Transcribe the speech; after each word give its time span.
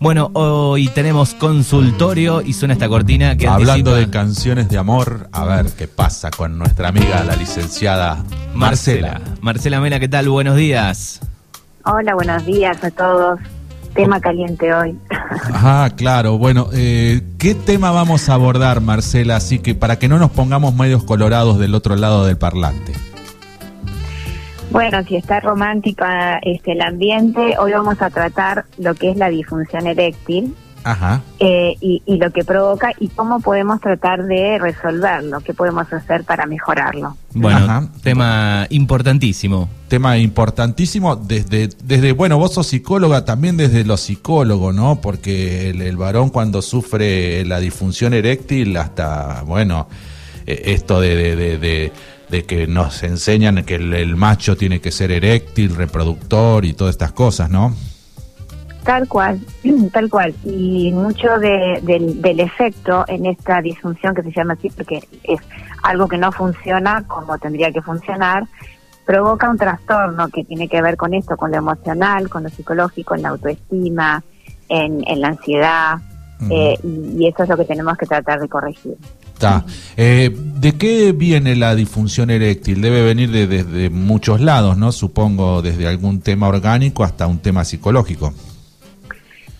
Bueno, 0.00 0.30
hoy 0.32 0.88
tenemos 0.88 1.34
consultorio 1.34 2.40
y 2.40 2.54
suena 2.54 2.72
esta 2.72 2.88
cortina 2.88 3.36
que 3.36 3.46
Hablando 3.46 3.90
anticipa- 3.94 3.98
de 4.06 4.10
canciones 4.10 4.68
de 4.70 4.78
amor, 4.78 5.28
a 5.30 5.44
ver 5.44 5.66
qué 5.76 5.88
pasa 5.88 6.30
con 6.30 6.56
nuestra 6.58 6.88
amiga, 6.88 7.22
la 7.22 7.36
licenciada 7.36 8.24
Marcela. 8.54 9.08
Marcela. 9.12 9.36
Marcela 9.42 9.80
Mena, 9.80 10.00
¿qué 10.00 10.08
tal? 10.08 10.30
Buenos 10.30 10.56
días. 10.56 11.20
Hola, 11.84 12.14
buenos 12.14 12.46
días 12.46 12.82
a 12.82 12.90
todos. 12.90 13.40
Tema 13.94 14.20
caliente 14.20 14.72
hoy. 14.72 14.96
Ah, 15.52 15.90
claro. 15.96 16.38
Bueno, 16.38 16.68
eh, 16.72 17.20
¿qué 17.38 17.54
tema 17.54 17.90
vamos 17.90 18.28
a 18.30 18.34
abordar, 18.34 18.80
Marcela? 18.80 19.36
Así 19.36 19.58
que 19.58 19.74
para 19.74 19.98
que 19.98 20.08
no 20.08 20.18
nos 20.18 20.30
pongamos 20.30 20.74
medios 20.74 21.04
colorados 21.04 21.58
del 21.58 21.74
otro 21.74 21.96
lado 21.96 22.24
del 22.24 22.38
parlante. 22.38 22.94
Bueno, 24.70 25.02
si 25.04 25.16
está 25.16 25.40
romántica 25.40 26.38
este, 26.42 26.72
el 26.72 26.80
ambiente, 26.82 27.56
hoy 27.58 27.72
vamos 27.72 28.00
a 28.00 28.10
tratar 28.10 28.64
lo 28.78 28.94
que 28.94 29.10
es 29.10 29.16
la 29.16 29.28
disfunción 29.28 29.86
eréctil 29.88 30.54
Ajá. 30.84 31.22
eh, 31.40 31.74
y, 31.80 32.02
y 32.06 32.16
lo 32.18 32.30
que 32.30 32.44
provoca 32.44 32.92
y 33.00 33.08
cómo 33.08 33.40
podemos 33.40 33.80
tratar 33.80 34.24
de 34.24 34.58
resolverlo, 34.60 35.40
qué 35.40 35.54
podemos 35.54 35.92
hacer 35.92 36.22
para 36.24 36.46
mejorarlo. 36.46 37.16
Bueno, 37.34 37.58
Ajá. 37.58 37.88
tema 38.02 38.66
importantísimo. 38.70 39.68
Tema 39.88 40.16
importantísimo 40.18 41.16
desde, 41.16 41.68
desde, 41.82 42.12
bueno, 42.12 42.38
vos 42.38 42.54
sos 42.54 42.68
psicóloga, 42.68 43.24
también 43.24 43.56
desde 43.56 43.84
lo 43.84 43.96
psicólogo, 43.96 44.72
¿no? 44.72 45.00
Porque 45.00 45.70
el, 45.70 45.82
el 45.82 45.96
varón 45.96 46.30
cuando 46.30 46.62
sufre 46.62 47.44
la 47.44 47.58
disfunción 47.58 48.14
eréctil, 48.14 48.76
hasta, 48.76 49.42
bueno, 49.42 49.88
eh, 50.46 50.62
esto 50.66 51.00
de, 51.00 51.16
de, 51.16 51.36
de, 51.36 51.58
de- 51.58 51.92
de 52.30 52.44
que 52.44 52.66
nos 52.66 53.02
enseñan 53.02 53.64
que 53.64 53.74
el, 53.76 53.92
el 53.94 54.16
macho 54.16 54.56
tiene 54.56 54.80
que 54.80 54.90
ser 54.90 55.10
eréctil, 55.10 55.74
reproductor 55.76 56.64
y 56.64 56.72
todas 56.74 56.94
estas 56.94 57.12
cosas, 57.12 57.50
¿no? 57.50 57.74
Tal 58.84 59.08
cual, 59.08 59.40
tal 59.92 60.08
cual. 60.08 60.34
Y 60.44 60.90
mucho 60.92 61.38
de- 61.38 61.80
del, 61.82 62.22
del 62.22 62.40
efecto 62.40 63.04
en 63.08 63.26
esta 63.26 63.60
disfunción 63.60 64.14
que 64.14 64.22
se 64.22 64.32
llama 64.32 64.54
así, 64.54 64.70
porque 64.70 65.02
es 65.24 65.40
algo 65.82 66.08
que 66.08 66.16
no 66.18 66.32
funciona 66.32 67.04
como 67.06 67.36
tendría 67.38 67.70
que 67.72 67.82
funcionar, 67.82 68.44
provoca 69.04 69.50
un 69.50 69.58
trastorno 69.58 70.28
que 70.28 70.44
tiene 70.44 70.68
que 70.68 70.80
ver 70.80 70.96
con 70.96 71.12
esto, 71.14 71.36
con 71.36 71.50
lo 71.50 71.56
emocional, 71.58 72.28
con 72.28 72.44
lo 72.44 72.48
psicológico, 72.48 73.14
en 73.14 73.22
la 73.22 73.30
autoestima, 73.30 74.22
en, 74.68 75.02
en 75.06 75.20
la 75.20 75.28
ansiedad, 75.28 75.98
eh, 76.50 76.76
y, 76.82 77.22
y 77.22 77.26
eso 77.26 77.42
es 77.42 77.48
lo 77.50 77.56
que 77.56 77.64
tenemos 77.66 77.98
que 77.98 78.06
tratar 78.06 78.40
de 78.40 78.48
corregir. 78.48 78.96
Eh, 79.96 80.30
¿De 80.34 80.72
qué 80.72 81.12
viene 81.12 81.56
la 81.56 81.74
disfunción 81.74 82.30
eréctil? 82.30 82.82
Debe 82.82 83.02
venir 83.02 83.30
de, 83.30 83.46
desde 83.46 83.90
muchos 83.90 84.40
lados, 84.40 84.76
¿no? 84.76 84.92
Supongo 84.92 85.62
desde 85.62 85.86
algún 85.86 86.20
tema 86.20 86.48
orgánico 86.48 87.04
hasta 87.04 87.26
un 87.26 87.38
tema 87.38 87.64
psicológico. 87.64 88.32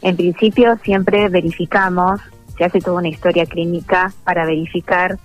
En 0.02 0.16
principio 0.16 0.78
siempre 0.82 1.28
verificamos, 1.28 2.20
se 2.56 2.64
hace 2.64 2.80
toda 2.80 2.98
una 2.98 3.08
historia 3.08 3.46
clínica 3.46 4.12
para 4.24 4.46
verificar 4.46 5.18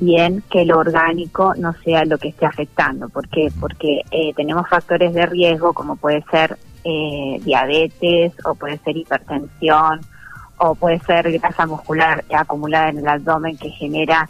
bien 0.00 0.42
que 0.50 0.64
lo 0.64 0.78
orgánico 0.78 1.54
no 1.56 1.72
sea 1.84 2.04
lo 2.04 2.18
que 2.18 2.28
esté 2.28 2.46
afectando. 2.46 3.08
¿Por 3.08 3.28
qué? 3.28 3.50
Porque 3.58 4.02
eh, 4.10 4.32
tenemos 4.34 4.68
factores 4.68 5.14
de 5.14 5.26
riesgo 5.26 5.72
como 5.72 5.96
puede 5.96 6.24
ser 6.30 6.58
eh, 6.84 7.40
diabetes 7.44 8.32
o 8.44 8.54
puede 8.54 8.78
ser 8.78 8.96
hipertensión 8.96 10.00
o 10.58 10.74
puede 10.74 10.98
ser 11.00 11.30
grasa 11.38 11.66
muscular 11.66 12.24
acumulada 12.36 12.88
en 12.90 12.98
el 12.98 13.08
abdomen 13.08 13.56
que 13.56 13.70
genera 13.70 14.28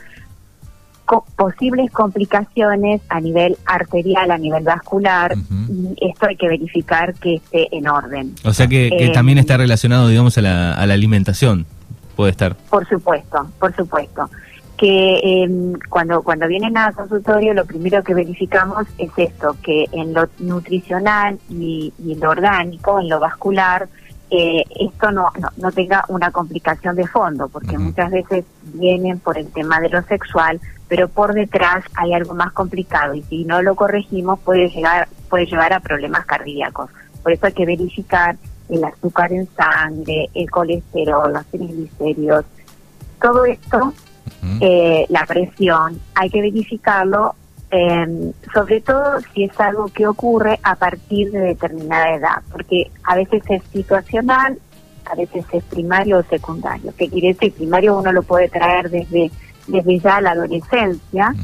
co- 1.05 1.25
posibles 1.37 1.91
complicaciones 1.91 3.01
a 3.09 3.21
nivel 3.21 3.57
arterial, 3.67 4.31
a 4.31 4.39
nivel 4.39 4.63
vascular, 4.65 5.35
y 5.69 5.95
esto 6.11 6.27
hay 6.27 6.37
que 6.37 6.49
verificar 6.49 7.15
que 7.15 7.37
esté 7.37 7.75
en 7.77 7.89
orden. 7.89 8.35
O 8.45 8.53
sea 8.53 8.67
que, 8.67 8.91
que 8.91 9.07
Eh, 9.07 9.13
también 9.13 9.39
está 9.39 9.57
relacionado, 9.57 10.09
digamos, 10.09 10.37
a 10.39 10.43
la, 10.43 10.75
a 10.75 10.87
la 10.87 10.95
alimentación. 10.95 11.67
Puede 12.15 12.33
estar. 12.33 12.57
Por 12.57 12.87
supuesto, 12.89 13.49
por 13.59 13.75
supuesto. 13.75 14.29
Que 14.77 15.17
eh, 15.45 15.49
cuando 15.89 16.23
cuando 16.23 16.47
vienen 16.47 16.77
a 16.77 16.93
consultorio 16.93 17.53
lo 17.53 17.65
primero 17.65 18.03
que 18.05 18.15
verificamos 18.15 18.87
es 18.99 19.11
esto, 19.17 19.57
que 19.63 19.87
en 19.93 20.15
lo 20.15 20.29
nutricional 20.39 21.39
y, 21.51 21.93
y 22.05 22.13
en 22.13 22.21
lo 22.21 22.31
orgánico, 22.31 23.01
en 23.01 23.09
lo 23.09 23.19
vascular, 23.19 23.89
eh, 24.31 24.65
esto 24.79 25.11
no, 25.11 25.31
no, 25.39 25.49
no 25.57 25.73
tenga 25.73 26.05
una 26.09 26.31
complicación 26.31 26.97
de 26.97 27.07
fondo, 27.07 27.49
porque 27.49 27.79
muchas 27.79 28.11
veces 28.11 28.45
vienen 28.75 29.19
por 29.19 29.39
el 29.39 29.51
tema 29.53 29.81
de 29.81 29.89
lo 29.89 30.03
sexual, 30.03 30.61
pero 30.87 31.09
por 31.09 31.35
detrás 31.35 31.85
hay 31.95 32.13
algo 32.13 32.35
más 32.35 32.53
complicado 32.53 33.15
y 33.15 33.23
si 33.25 33.45
no 33.45 33.63
lo 33.63 33.75
corregimos 33.75 34.39
puede 34.41 34.69
llegar 34.69 35.09
puede 35.29 35.47
llevar 35.47 35.73
a 35.73 35.81
problemas 35.81 36.25
cardíacos. 36.27 36.91
Por 37.23 37.33
eso 37.33 37.47
hay 37.47 37.53
que 37.53 37.67
verificar 37.67 38.37
el 38.69 38.85
azúcar 38.85 39.33
en 39.33 39.49
sangre, 39.55 40.29
el 40.35 40.51
colesterol, 40.51 41.33
los 41.33 41.47
triglicéridos, 41.47 42.45
todo 43.21 43.45
esto, 43.45 43.93
eh, 44.61 45.07
la 45.09 45.25
presión, 45.27 46.01
hay 46.15 46.31
que 46.31 46.41
verificarlo, 46.41 47.35
eh, 47.71 48.33
sobre 48.55 48.81
todo 48.81 49.21
si 49.35 49.45
es 49.45 49.61
algo 49.61 49.89
que 49.89 50.07
ocurre 50.07 50.59
a 50.63 50.75
partir 50.77 51.31
de 51.31 51.41
determinada 51.41 52.15
edad, 52.15 52.43
porque 52.51 52.91
a 53.05 53.15
veces 53.17 53.43
es 53.49 53.63
situacional, 53.73 54.59
a 55.11 55.15
veces 55.15 55.45
es 55.53 55.65
primario 55.65 56.19
o 56.19 56.23
secundario. 56.25 56.93
¿Qué 56.97 57.09
quiere 57.09 57.29
decir? 57.29 57.53
Primario 57.55 57.99
uno 57.99 58.13
lo 58.13 58.23
puede 58.23 58.49
traer 58.49 58.91
desde, 58.91 59.31
desde 59.67 59.99
ya 60.01 60.21
la 60.21 60.31
adolescencia, 60.33 61.35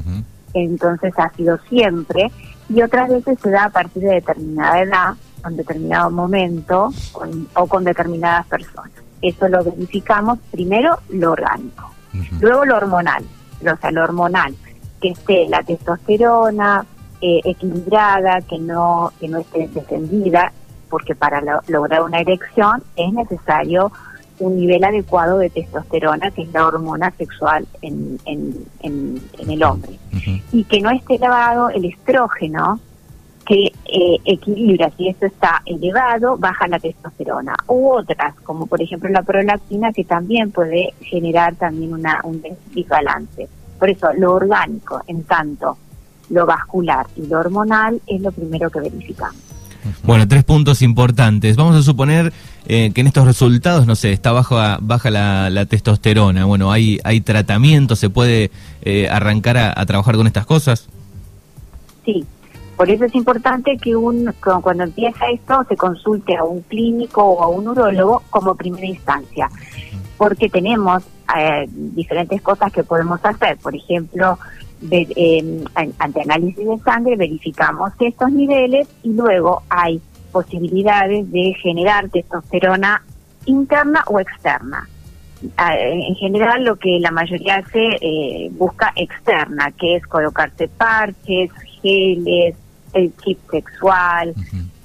entonces 0.55 1.13
ha 1.19 1.31
sido 1.31 1.59
siempre, 1.69 2.31
y 2.69 2.81
otras 2.83 3.09
veces 3.11 3.39
se 3.43 3.51
da 3.51 3.65
a 3.65 3.71
partir 3.71 4.03
de 4.05 4.15
determinada 4.15 4.81
edad, 4.81 5.15
con 5.43 5.57
determinado 5.57 6.11
momento 6.11 6.91
con- 7.13 7.49
o 7.55 7.67
con 7.67 7.85
determinadas 7.85 8.47
personas. 8.47 8.93
Eso 9.21 9.47
lo 9.49 9.63
verificamos 9.63 10.39
primero 10.51 10.99
lo 11.11 11.33
orgánico, 11.33 11.91
luego 12.41 12.65
lo 12.65 12.77
hormonal, 12.77 13.25
o 13.61 13.77
sea, 13.77 13.91
lo 13.91 14.05
hormonal, 14.05 14.55
que 15.05 15.11
esté 15.11 15.47
la 15.51 15.63
testosterona 15.63 16.87
eh, 17.21 17.41
equilibrada, 17.45 18.41
que 18.41 18.59
no 18.59 19.13
que 19.21 19.29
no 19.29 19.39
esté 19.39 19.69
descendida, 19.69 20.51
porque 20.89 21.15
para 21.15 21.43
lo- 21.43 21.61
lograr 21.69 22.03
una 22.03 22.21
erección 22.21 22.83
es 22.97 23.13
necesario 23.13 23.93
un 24.39 24.57
nivel 24.57 24.83
adecuado 24.83 25.37
de 25.39 25.51
testosterona, 25.51 26.31
que 26.31 26.43
es 26.43 26.53
la 26.55 26.67
hormona 26.67 27.11
sexual 27.19 27.67
en, 27.83 28.19
en, 28.25 28.55
en, 28.81 29.21
en 29.39 29.51
el 29.51 29.63
hombre. 29.63 29.93
Y 30.53 30.65
que 30.65 30.81
no 30.81 30.91
esté 30.91 31.17
elevado 31.17 31.69
el 31.69 31.85
estrógeno 31.85 32.81
que 33.47 33.67
eh, 33.67 34.17
equilibra, 34.25 34.91
si 34.97 35.09
esto 35.09 35.27
está 35.27 35.61
elevado, 35.67 36.39
baja 36.39 36.67
la 36.67 36.79
testosterona, 36.79 37.55
u 37.69 37.91
otras, 37.91 38.35
como 38.43 38.67
por 38.67 38.81
ejemplo 38.81 39.11
la 39.11 39.23
prolactina, 39.23 39.93
que 39.93 40.05
también 40.05 40.51
puede 40.51 40.95
generar 41.03 41.55
también 41.57 41.93
una, 41.93 42.21
un 42.25 42.43
desbalance. 42.75 43.49
Por 43.79 43.91
eso, 43.91 44.09
lo 44.19 44.35
orgánico, 44.35 45.03
en 45.07 45.25
tanto 45.25 45.77
lo 46.31 46.47
vascular 46.47 47.07
y 47.17 47.27
lo 47.27 47.39
hormonal, 47.41 48.01
es 48.07 48.21
lo 48.21 48.33
primero 48.33 48.71
que 48.71 48.81
verificamos. 48.81 49.37
Bueno, 50.03 50.27
tres 50.27 50.45
puntos 50.45 50.81
importantes. 50.81 51.57
Vamos 51.57 51.77
a 51.77 51.83
suponer 51.83 52.33
eh, 52.67 52.91
que 52.95 53.03
en 53.03 53.07
estos 53.07 53.27
resultados, 53.27 53.87
no 53.87 53.95
sé, 53.95 54.13
está 54.13 54.33
baja, 54.33 54.79
baja 54.81 55.11
la, 55.11 55.51
la 55.51 55.67
testosterona. 55.67 56.47
Bueno, 56.47 56.73
hay, 56.73 56.99
hay 57.05 57.21
tratamiento, 57.21 57.95
se 57.95 58.09
puede 58.09 58.51
eh, 58.81 59.09
arrancar 59.11 59.59
a, 59.59 59.75
a 59.79 59.85
trabajar 59.85 60.17
con 60.17 60.27
estas 60.27 60.47
cosas. 60.47 60.89
Sí, 62.07 62.25
por 62.79 62.89
eso 62.89 63.05
es 63.05 63.15
importante 63.15 63.77
que 63.77 63.95
un, 63.95 64.33
cu- 64.43 64.63
cuando 64.63 64.85
empieza 64.85 65.27
esto 65.31 65.67
se 65.69 65.77
consulte 65.77 66.35
a 66.35 66.45
un 66.45 66.63
clínico 66.63 67.23
o 67.23 67.43
a 67.43 67.49
un 67.49 67.69
urólogo 67.69 68.23
como 68.31 68.55
primera 68.55 68.87
instancia, 68.87 69.51
porque 70.17 70.49
tenemos 70.49 71.03
eh, 71.37 71.67
diferentes 71.69 72.41
cosas 72.43 72.73
que 72.73 72.83
podemos 72.85 73.21
hacer. 73.25 73.57
Por 73.59 73.75
ejemplo, 73.75 74.39
de- 74.81 75.09
eh, 75.17 75.65
an- 75.75 75.93
ante 75.99 76.21
análisis 76.23 76.67
de 76.67 76.79
sangre 76.85 77.17
verificamos 77.17 77.93
estos 78.01 78.31
niveles 78.31 78.87
y 79.03 79.13
luego 79.13 79.63
hay 79.69 80.01
posibilidades 80.33 81.31
de 81.33 81.55
generar 81.63 82.09
testosterona 82.11 83.03
interna 83.47 84.03
o 84.07 84.21
externa. 84.21 84.89
Ah, 85.57 85.77
En 85.79 86.15
general, 86.15 86.65
lo 86.65 86.77
que 86.77 86.99
la 87.01 87.11
mayoría 87.11 87.57
hace 87.57 87.85
eh, 88.01 88.49
busca 88.53 88.93
externa, 88.97 89.71
que 89.73 89.97
es 89.97 90.07
colocarse 90.07 90.69
parches, 90.69 91.51
geles, 91.83 92.57
el 92.95 93.13
chip 93.23 93.39
sexual. 93.51 94.35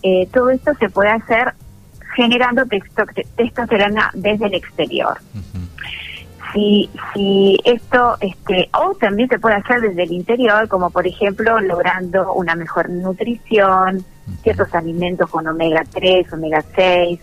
Eh, 0.03 0.27
todo 0.33 0.49
esto 0.49 0.71
se 0.79 0.89
puede 0.89 1.09
hacer 1.11 1.53
generando 2.15 2.65
texto- 2.65 3.03
testosterona 3.35 4.11
desde 4.13 4.47
el 4.47 4.53
exterior. 4.55 5.17
Si, 6.53 6.89
si 7.13 7.59
esto, 7.63 8.17
este, 8.21 8.69
o 8.73 8.95
también 8.95 9.29
se 9.29 9.37
puede 9.37 9.55
hacer 9.55 9.81
desde 9.81 10.03
el 10.03 10.11
interior, 10.11 10.67
como 10.67 10.89
por 10.89 11.05
ejemplo 11.05 11.59
logrando 11.59 12.33
una 12.33 12.55
mejor 12.55 12.89
nutrición, 12.89 14.03
ciertos 14.41 14.73
alimentos 14.73 15.29
con 15.29 15.47
omega 15.47 15.83
3, 15.91 16.33
omega 16.33 16.63
6, 16.75 17.19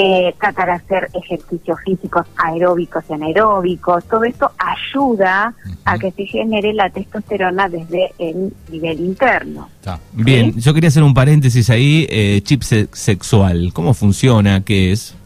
eh, 0.00 0.32
tratar 0.40 0.66
de 0.66 0.72
hacer 0.74 1.10
ejercicios 1.12 1.76
físicos 1.84 2.24
aeróbicos 2.36 3.02
y 3.10 3.14
anaeróbicos, 3.14 4.04
todo 4.04 4.22
esto 4.22 4.52
ayuda 4.56 5.52
a 5.84 5.98
que 5.98 6.12
se 6.12 6.24
genere 6.24 6.72
la 6.72 6.88
testosterona 6.88 7.68
desde 7.68 8.12
el 8.18 8.52
nivel 8.70 9.00
interno. 9.00 9.68
Está. 9.80 9.98
Bien, 10.12 10.54
yo 10.56 10.72
quería 10.72 10.86
hacer 10.88 11.02
un 11.02 11.14
paréntesis 11.14 11.68
ahí, 11.68 12.06
eh, 12.10 12.40
chip 12.44 12.62
se- 12.62 12.88
sexual, 12.92 13.72
¿cómo 13.72 13.92
funciona? 13.92 14.62
¿Qué 14.64 14.92
es? 14.92 15.16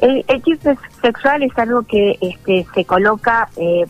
El, 0.00 0.24
chip 0.42 0.60
sexual 1.00 1.42
es 1.42 1.56
algo 1.58 1.82
que 1.82 2.18
este, 2.20 2.66
se 2.74 2.84
coloca 2.84 3.48
eh, 3.56 3.86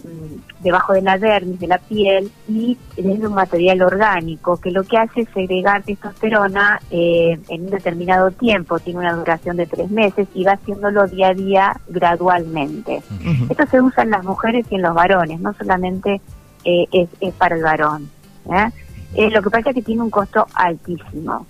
debajo 0.61 0.93
de 0.93 1.03
la 1.03 1.19
dermis, 1.19 1.59
de 1.59 1.67
la 1.67 1.79
piel, 1.79 2.31
y 2.49 2.79
es 2.97 3.05
un 3.05 3.35
material 3.35 3.83
orgánico 3.83 4.59
que 4.59 4.71
lo 4.71 4.85
que 4.85 4.99
hace 4.99 5.23
es 5.23 5.29
segregar 5.35 5.83
testosterona 5.83 6.81
eh, 6.91 7.39
en 7.49 7.65
un 7.65 7.71
determinado 7.71 8.31
tiempo, 8.31 8.79
tiene 8.79 9.01
una 9.01 9.15
duración 9.15 9.57
de 9.57 9.67
tres 9.67 9.91
meses 9.91 10.29
y 10.35 10.45
va 10.45 10.53
haciéndolo 10.53 11.09
día 11.09 11.29
a 11.29 11.35
día 11.35 11.81
gradualmente. 11.89 13.03
Esto 13.51 13.67
se 13.67 13.81
usa 13.81 14.05
en 14.05 14.11
las 14.11 14.25
mujeres 14.25 14.65
y 14.71 14.77
en 14.77 14.83
los 14.83 14.95
varones, 14.95 15.41
no 15.41 15.55
solamente 15.55 16.21
eh, 16.65 16.87
es, 17.21 17.35
para 17.35 17.57
el 17.57 17.63
varón. 17.63 18.09
lo 18.47 19.43
que 19.43 19.51
pasa 19.51 19.71
es 19.71 19.75
que 19.75 19.83
tiene 19.83 20.03
un 20.03 20.11
costo 20.11 20.47
altísimo. 20.55 21.47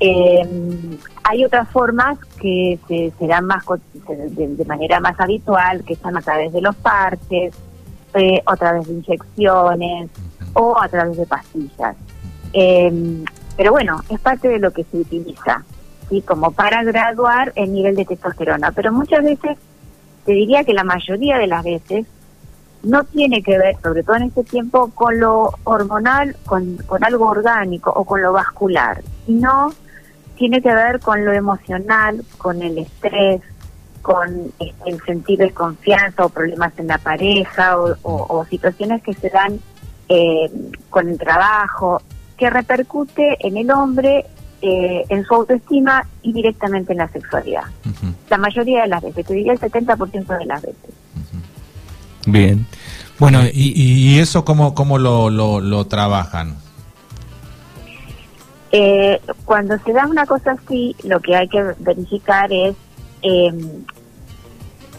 Eh, 0.00 0.98
hay 1.24 1.44
otras 1.44 1.68
formas 1.70 2.18
que 2.40 2.78
se, 2.86 3.26
dan 3.26 3.46
más 3.46 3.64
de, 3.66 4.64
manera 4.64 5.00
más 5.00 5.18
habitual, 5.18 5.82
que 5.84 5.94
están 5.94 6.16
a 6.16 6.22
través 6.22 6.52
de 6.52 6.60
los 6.60 6.76
parches, 6.76 7.54
eh, 8.14 8.42
a 8.44 8.56
través 8.56 8.86
de 8.86 8.94
inyecciones, 8.94 10.10
o 10.52 10.80
a 10.80 10.88
través 10.88 11.16
de 11.16 11.26
pastillas. 11.26 11.96
Eh, 12.52 13.24
pero 13.56 13.72
bueno, 13.72 14.00
es 14.08 14.20
parte 14.20 14.48
de 14.48 14.58
lo 14.58 14.70
que 14.70 14.84
se 14.84 14.98
utiliza, 14.98 15.64
¿sí? 16.08 16.22
como 16.22 16.50
para 16.50 16.82
graduar 16.82 17.52
el 17.56 17.72
nivel 17.72 17.96
de 17.96 18.04
testosterona. 18.04 18.72
Pero 18.72 18.92
muchas 18.92 19.24
veces, 19.24 19.58
te 20.24 20.32
diría 20.32 20.64
que 20.64 20.74
la 20.74 20.84
mayoría 20.84 21.38
de 21.38 21.46
las 21.46 21.64
veces, 21.64 22.06
no 22.82 23.02
tiene 23.04 23.42
que 23.42 23.58
ver, 23.58 23.76
sobre 23.82 24.02
todo 24.02 24.16
en 24.16 24.24
este 24.24 24.44
tiempo, 24.44 24.90
con 24.94 25.18
lo 25.18 25.50
hormonal, 25.64 26.36
con, 26.44 26.76
con 26.86 27.02
algo 27.02 27.26
orgánico 27.26 27.90
o 27.90 28.04
con 28.04 28.22
lo 28.22 28.32
vascular, 28.32 29.02
sino 29.26 29.72
tiene 30.36 30.62
que 30.62 30.72
ver 30.72 31.00
con 31.00 31.24
lo 31.24 31.32
emocional, 31.32 32.24
con 32.38 32.62
el 32.62 32.78
estrés, 32.78 33.42
con 34.02 34.52
este, 34.60 34.74
el 34.86 35.02
sentir 35.04 35.38
desconfianza 35.38 36.24
o 36.24 36.28
problemas 36.28 36.72
en 36.78 36.86
la 36.86 36.98
pareja 36.98 37.76
o, 37.76 38.46
situaciones 38.48 39.02
que 39.02 39.14
se 39.14 39.30
dan 39.30 39.58
eh, 40.08 40.50
con 40.90 41.08
el 41.08 41.18
trabajo, 41.18 42.00
que 42.36 42.48
repercute 42.48 43.36
en 43.40 43.56
el 43.56 43.70
hombre, 43.70 44.26
eh, 44.62 45.04
en 45.08 45.24
su 45.24 45.34
autoestima 45.34 46.06
y 46.22 46.32
directamente 46.32 46.92
en 46.92 46.98
la 46.98 47.08
sexualidad. 47.08 47.64
La 48.30 48.38
mayoría 48.38 48.82
de 48.82 48.88
las 48.88 49.02
veces, 49.02 49.26
te 49.26 49.34
diría 49.34 49.52
el 49.52 49.60
70% 49.60 50.38
de 50.38 50.46
las 50.46 50.62
veces. 50.62 50.90
Bien. 52.26 52.66
Bueno, 53.18 53.40
¿y, 53.52 54.18
eso 54.18 54.44
cómo, 54.44 54.74
cómo 54.74 54.98
lo, 54.98 55.30
lo, 55.30 55.60
lo 55.60 55.86
trabajan? 55.86 56.56
Eh, 58.72 59.20
cuando 59.44 59.78
se 59.78 59.92
da 59.92 60.06
una 60.06 60.26
cosa 60.26 60.52
así, 60.52 60.94
lo 61.04 61.20
que 61.20 61.36
hay 61.36 61.48
que 61.48 61.62
verificar 61.78 62.52
es 62.52 62.74
eh, 63.22 63.52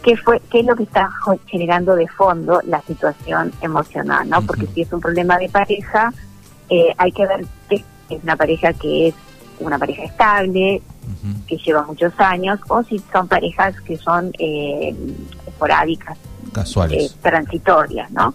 qué 0.03 0.15
fue 0.15 0.41
qué 0.49 0.61
es 0.61 0.65
lo 0.65 0.75
que 0.75 0.83
está 0.83 1.09
generando 1.47 1.95
de 1.95 2.07
fondo 2.07 2.61
la 2.65 2.81
situación 2.81 3.51
emocional, 3.61 4.29
¿no? 4.29 4.41
Porque 4.41 4.67
si 4.67 4.81
es 4.81 4.93
un 4.93 5.01
problema 5.01 5.37
de 5.37 5.49
pareja, 5.49 6.13
eh, 6.69 6.93
hay 6.97 7.11
que 7.11 7.25
ver 7.25 7.45
que 7.69 7.75
es 8.09 8.23
una 8.23 8.35
pareja 8.35 8.73
que 8.73 9.09
es 9.09 9.15
una 9.59 9.77
pareja 9.77 10.03
estable, 10.03 10.81
que 11.47 11.57
lleva 11.57 11.83
muchos 11.83 12.13
años, 12.19 12.59
o 12.67 12.83
si 12.83 13.01
son 13.11 13.27
parejas 13.27 13.79
que 13.81 13.97
son 13.97 14.31
eh, 14.39 14.95
esporádicas, 15.47 16.17
casuales, 16.51 17.11
eh, 17.11 17.15
transitorias, 17.21 18.11
¿no? 18.11 18.33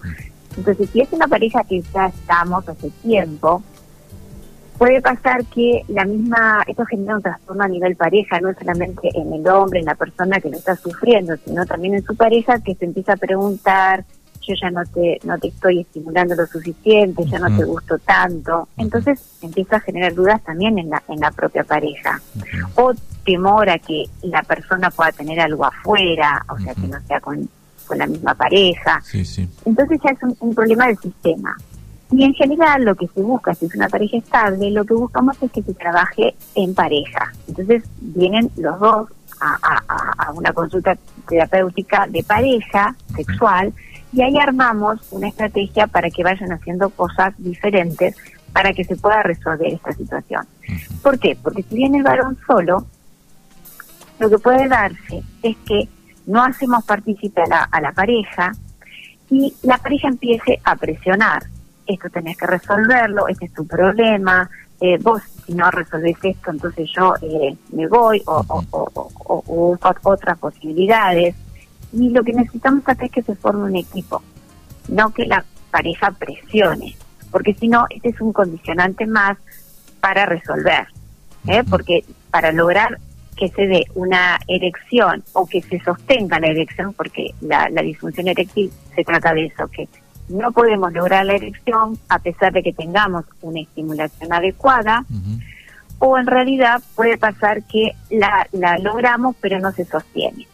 Entonces, 0.57 0.89
si 0.91 1.01
es 1.01 1.11
una 1.11 1.27
pareja 1.27 1.63
que 1.63 1.81
ya 1.93 2.07
estamos 2.07 2.67
hace 2.67 2.89
tiempo, 3.01 3.63
puede 4.77 5.01
pasar 5.01 5.45
que 5.45 5.83
la 5.87 6.05
misma, 6.05 6.63
esto 6.67 6.85
genera 6.85 7.15
un 7.15 7.21
trastorno 7.21 7.63
a 7.63 7.67
nivel 7.67 7.95
pareja, 7.95 8.39
no 8.39 8.53
solamente 8.53 9.09
en 9.13 9.33
el 9.33 9.47
hombre, 9.47 9.79
en 9.79 9.85
la 9.85 9.95
persona 9.95 10.39
que 10.39 10.49
lo 10.49 10.57
está 10.57 10.75
sufriendo, 10.75 11.35
sino 11.37 11.65
también 11.65 11.95
en 11.95 12.03
su 12.03 12.15
pareja 12.15 12.59
que 12.59 12.75
se 12.75 12.85
empieza 12.85 13.13
a 13.13 13.17
preguntar, 13.17 14.05
yo 14.45 14.53
ya 14.61 14.69
no 14.71 14.83
te, 14.85 15.19
no 15.23 15.37
te 15.39 15.47
estoy 15.47 15.81
estimulando 15.81 16.35
lo 16.35 16.45
suficiente, 16.45 17.25
ya 17.25 17.39
no 17.39 17.55
te 17.57 17.63
gusto 17.63 17.97
tanto. 17.99 18.67
Entonces 18.77 19.21
empieza 19.41 19.77
a 19.77 19.79
generar 19.79 20.13
dudas 20.13 20.43
también 20.43 20.77
en 20.77 20.89
la, 20.89 21.01
en 21.07 21.19
la 21.19 21.31
propia 21.31 21.63
pareja. 21.63 22.21
O 22.75 22.93
temor 23.25 23.69
a 23.69 23.79
que 23.79 24.05
la 24.21 24.43
persona 24.43 24.91
pueda 24.91 25.11
tener 25.13 25.39
algo 25.39 25.65
afuera, 25.65 26.45
o 26.49 26.59
sea, 26.59 26.75
que 26.75 26.87
no 26.87 26.99
sea 27.07 27.21
con, 27.21 27.49
con 27.87 27.97
la 27.97 28.05
misma 28.05 28.35
pareja. 28.35 29.01
Entonces 29.65 29.99
ya 30.03 30.11
es 30.11 30.19
un 30.39 30.53
problema 30.53 30.87
del 30.87 30.97
sistema. 30.97 31.55
Y 32.15 32.23
en 32.23 32.33
general 32.35 32.85
lo 32.85 32.93
que 32.93 33.07
se 33.07 33.23
busca, 33.23 33.55
si 33.55 33.65
es 33.65 33.73
una 33.73 33.89
pareja 33.89 34.17
estable, 34.17 34.69
lo 34.69 34.85
que 34.85 34.93
buscamos 34.93 35.35
es 35.41 35.51
que 35.51 35.63
se 35.63 35.73
trabaje 35.73 36.35
en 36.53 36.75
pareja. 36.75 37.33
Entonces 37.47 37.83
vienen 37.99 38.51
los 38.55 38.79
dos 38.79 39.09
a, 39.41 40.31
una 40.35 40.53
consulta 40.53 40.95
terapéutica 41.27 42.05
de 42.07 42.23
pareja 42.23 42.95
sexual 43.15 43.73
y 44.13 44.21
ahí 44.21 44.37
armamos 44.37 44.99
una 45.09 45.27
estrategia 45.27 45.87
para 45.87 46.11
que 46.11 46.23
vayan 46.23 46.51
haciendo 46.51 46.91
cosas 46.91 47.33
diferentes 47.39 48.15
para 48.53 48.73
que 48.73 48.83
se 48.83 48.95
pueda 48.95 49.23
resolver 49.23 49.73
esta 49.73 49.91
situación. 49.93 50.45
¿Por 51.01 51.17
qué? 51.17 51.35
Porque 51.41 51.63
si 51.63 51.75
viene 51.75 51.97
el 51.97 52.03
varón 52.03 52.37
solo, 52.45 52.85
lo 54.19 54.29
que 54.29 54.37
puede 54.37 54.67
darse 54.67 55.23
es 55.41 55.57
que 55.65 55.89
no 56.27 56.43
hacemos 56.43 56.85
partícipe 56.85 57.41
a 57.41 57.47
la, 57.47 57.63
a 57.71 57.81
la 57.81 57.91
pareja 57.91 58.51
y 59.31 59.55
la 59.63 59.79
pareja 59.79 60.09
empiece 60.09 60.59
a 60.63 60.75
presionar 60.75 61.41
esto 61.85 62.09
tenés 62.09 62.37
que 62.37 62.47
resolverlo, 62.47 63.27
este 63.27 63.45
es 63.45 63.53
tu 63.53 63.65
problema, 63.65 64.49
eh, 64.79 64.97
vos 65.01 65.21
si 65.45 65.53
no 65.53 65.69
resolvés 65.71 66.17
esto, 66.23 66.51
entonces 66.51 66.89
yo 66.95 67.13
eh, 67.21 67.55
me 67.71 67.87
voy 67.87 68.21
o, 68.25 68.43
o, 68.71 69.77
otras 70.03 70.37
posibilidades. 70.39 71.35
Y 71.91 72.09
lo 72.09 72.23
que 72.23 72.33
necesitamos 72.33 72.87
acá 72.87 73.05
es 73.05 73.11
que 73.11 73.21
se 73.21 73.35
forme 73.35 73.65
un 73.65 73.75
equipo, 73.75 74.21
no 74.87 75.13
que 75.13 75.25
la 75.25 75.45
pareja 75.71 76.11
presione, 76.11 76.95
porque 77.31 77.53
si 77.53 77.67
no, 77.67 77.85
este 77.89 78.09
es 78.09 78.21
un 78.21 78.33
condicionante 78.33 79.05
más 79.05 79.37
para 80.01 80.25
resolver, 80.25 80.87
¿eh? 81.47 81.63
porque 81.69 82.03
para 82.31 82.51
lograr 82.51 82.97
que 83.37 83.49
se 83.49 83.67
dé 83.67 83.85
una 83.95 84.39
erección 84.47 85.23
o 85.33 85.45
que 85.45 85.61
se 85.61 85.79
sostenga 85.79 86.39
la 86.39 86.47
erección, 86.47 86.93
porque 86.93 87.33
la, 87.41 87.69
la 87.69 87.81
disfunción 87.81 88.27
eréctil 88.27 88.71
se 88.95 89.03
trata 89.03 89.33
de 89.33 89.45
eso, 89.45 89.67
que 89.67 89.87
no 90.33 90.51
podemos 90.51 90.91
lograr 90.91 91.25
la 91.25 91.33
erección 91.33 91.97
a 92.09 92.19
pesar 92.19 92.51
de 92.53 92.63
que 92.63 92.73
tengamos 92.73 93.25
una 93.41 93.61
estimulación 93.61 94.33
adecuada, 94.33 95.05
o 95.99 96.17
en 96.17 96.27
realidad 96.27 96.81
puede 96.95 97.17
pasar 97.17 97.63
que 97.63 97.91
la, 98.09 98.47
la 98.51 98.77
logramos 98.79 99.35
pero 99.39 99.59
no 99.59 99.71
se 99.71 99.85
sostiene. 99.85 100.47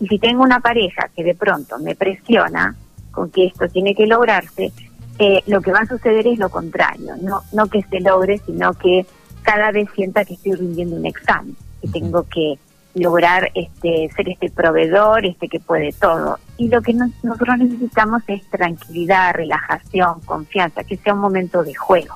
Y 0.00 0.08
si 0.08 0.18
tengo 0.18 0.42
una 0.42 0.60
pareja 0.60 1.08
que 1.14 1.22
de 1.22 1.34
pronto 1.34 1.78
me 1.78 1.94
presiona 1.94 2.74
con 3.12 3.30
que 3.30 3.46
esto 3.46 3.68
tiene 3.68 3.94
que 3.94 4.06
lograrse, 4.06 4.72
eh, 5.18 5.42
lo 5.46 5.60
que 5.62 5.72
va 5.72 5.80
a 5.80 5.86
suceder 5.86 6.26
es 6.26 6.38
lo 6.38 6.50
contrario, 6.50 7.14
no, 7.22 7.42
no 7.52 7.66
que 7.68 7.82
se 7.82 8.00
logre, 8.00 8.38
sino 8.44 8.74
que 8.74 9.06
cada 9.42 9.70
vez 9.70 9.88
sienta 9.94 10.24
que 10.24 10.34
estoy 10.34 10.52
rindiendo 10.54 10.96
un 10.96 11.06
examen, 11.06 11.56
que 11.80 11.88
tengo 11.88 12.24
que 12.24 12.58
lograr 12.94 13.50
este 13.54 14.10
ser 14.14 14.28
este 14.28 14.50
proveedor, 14.50 15.24
este 15.24 15.48
que 15.48 15.60
puede 15.60 15.92
todo. 15.92 16.38
Y 16.58 16.68
lo 16.68 16.80
que 16.80 16.94
nosotros 16.94 17.58
necesitamos 17.58 18.22
es 18.28 18.44
tranquilidad, 18.48 19.34
relajación, 19.34 20.20
confianza, 20.20 20.84
que 20.84 20.96
sea 20.96 21.14
un 21.14 21.20
momento 21.20 21.62
de 21.62 21.74
juego. 21.74 22.14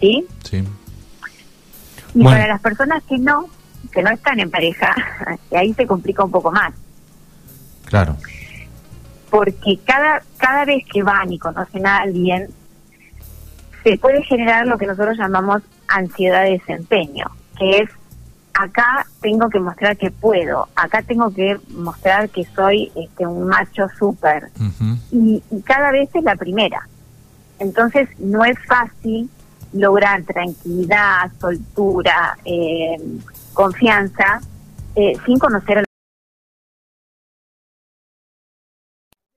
¿Sí? 0.00 0.24
Sí. 0.44 0.64
Y 2.14 2.24
para 2.24 2.46
las 2.48 2.60
personas 2.60 3.02
que 3.04 3.18
no, 3.18 3.48
que 3.92 4.02
no 4.02 4.10
están 4.10 4.40
en 4.40 4.50
pareja, 4.50 4.94
ahí 5.54 5.74
se 5.74 5.86
complica 5.86 6.24
un 6.24 6.30
poco 6.30 6.50
más. 6.50 6.72
Claro. 7.84 8.16
Porque 9.30 9.78
cada, 9.84 10.22
cada 10.38 10.64
vez 10.64 10.84
que 10.90 11.02
van 11.02 11.32
y 11.32 11.38
conocen 11.38 11.86
a 11.86 11.98
alguien, 11.98 12.48
se 13.82 13.98
puede 13.98 14.22
generar 14.24 14.66
lo 14.66 14.78
que 14.78 14.86
nosotros 14.86 15.18
llamamos 15.18 15.62
ansiedad 15.88 16.44
de 16.44 16.52
desempeño, 16.52 17.26
que 17.58 17.78
es 17.78 17.90
acá 18.58 19.06
tengo 19.20 19.48
que 19.50 19.60
mostrar 19.60 19.96
que 19.96 20.10
puedo, 20.10 20.68
acá 20.74 21.02
tengo 21.02 21.32
que 21.32 21.58
mostrar 21.70 22.30
que 22.30 22.44
soy 22.44 22.90
este, 22.94 23.26
un 23.26 23.46
macho 23.46 23.86
súper. 23.98 24.50
y, 25.10 25.42
cada 25.64 25.90
vez 25.90 26.08
es 26.14 26.24
la 26.24 26.36
primera. 26.36 26.88
Entonces 27.58 28.08
no 28.18 28.44
es 28.44 28.58
fácil 28.66 29.30
lograr 29.72 30.22
tranquilidad, 30.24 31.30
soltura, 31.38 32.36
eh, 32.44 32.96
confianza, 33.52 34.40
eh, 34.94 35.14
sin 35.24 35.38
conocer 35.38 35.78
a 35.78 35.84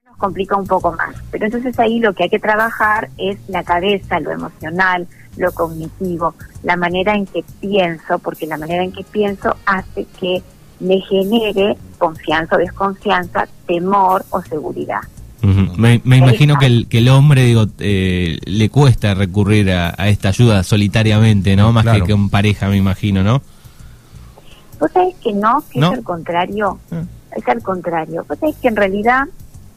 nos 0.06 0.18
complica 0.18 0.56
un 0.56 0.68
poco 0.68 0.94
más. 0.94 1.16
Pero 1.32 1.46
entonces 1.46 1.78
ahí 1.80 2.00
lo 2.00 2.14
que 2.14 2.24
hay 2.24 2.30
que 2.30 2.40
trabajar 2.40 3.10
es 3.18 3.38
la 3.50 3.64
cabeza, 3.64 4.20
lo 4.20 4.32
emocional, 4.32 5.08
lo 5.40 5.52
cognitivo, 5.54 6.36
la 6.64 6.76
manera 6.76 7.16
en 7.16 7.26
que 7.26 7.44
pienso, 7.60 8.20
porque 8.20 8.46
la 8.46 8.58
manera 8.58 8.84
en 8.84 8.92
que 8.92 9.04
pienso 9.04 9.56
hace 9.66 10.06
que 10.20 10.44
me 10.80 11.02
genere 11.02 11.78
confianza 11.98 12.56
o 12.56 12.60
desconfianza, 12.60 13.48
temor 13.66 14.26
o 14.30 14.42
seguridad. 14.42 15.02
me, 15.78 16.02
imagino 16.04 16.58
que 16.58 16.66
el, 16.66 16.88
que 16.88 17.00
el 17.00 17.10
hombre 17.10 17.44
digo 17.44 17.66
eh, 17.80 18.38
le 18.46 18.70
cuesta 18.70 19.14
recurrir 19.14 19.72
a, 19.72 19.90
esta 20.08 20.30
ayuda 20.30 20.64
solitariamente, 20.64 21.56
¿no? 21.56 21.72
Más 21.72 21.86
que 21.86 22.02
con 22.02 22.30
pareja, 22.30 22.68
me 22.70 22.78
imagino, 22.78 23.24
¿no? 23.24 23.42
Vos 24.80 24.92
sabés 24.94 25.16
que 25.16 25.34
no, 25.34 25.64
que 25.72 25.80
es 25.80 25.92
el 25.92 26.04
contrario. 26.04 26.80
Ah. 26.92 27.04
es 27.36 27.48
al 27.48 27.62
contrario. 27.62 28.24
Pues 28.26 28.40
es 28.44 28.56
que 28.58 28.70
en 28.70 28.78
realidad 28.78 29.26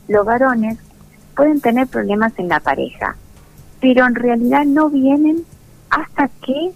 los 0.08 0.24
varones 0.24 0.78
pueden 1.36 1.60
tener 1.60 1.88
problemas 1.88 2.32
en 2.38 2.48
la 2.48 2.60
pareja, 2.60 3.16
pero 3.80 4.06
en 4.06 4.14
realidad 4.14 4.64
no 4.64 4.90
vienen 4.90 5.44
hasta 5.92 6.28
que 6.44 6.72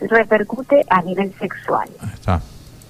repercute 0.00 0.84
a 0.88 1.02
nivel 1.02 1.34
sexual. 1.38 1.88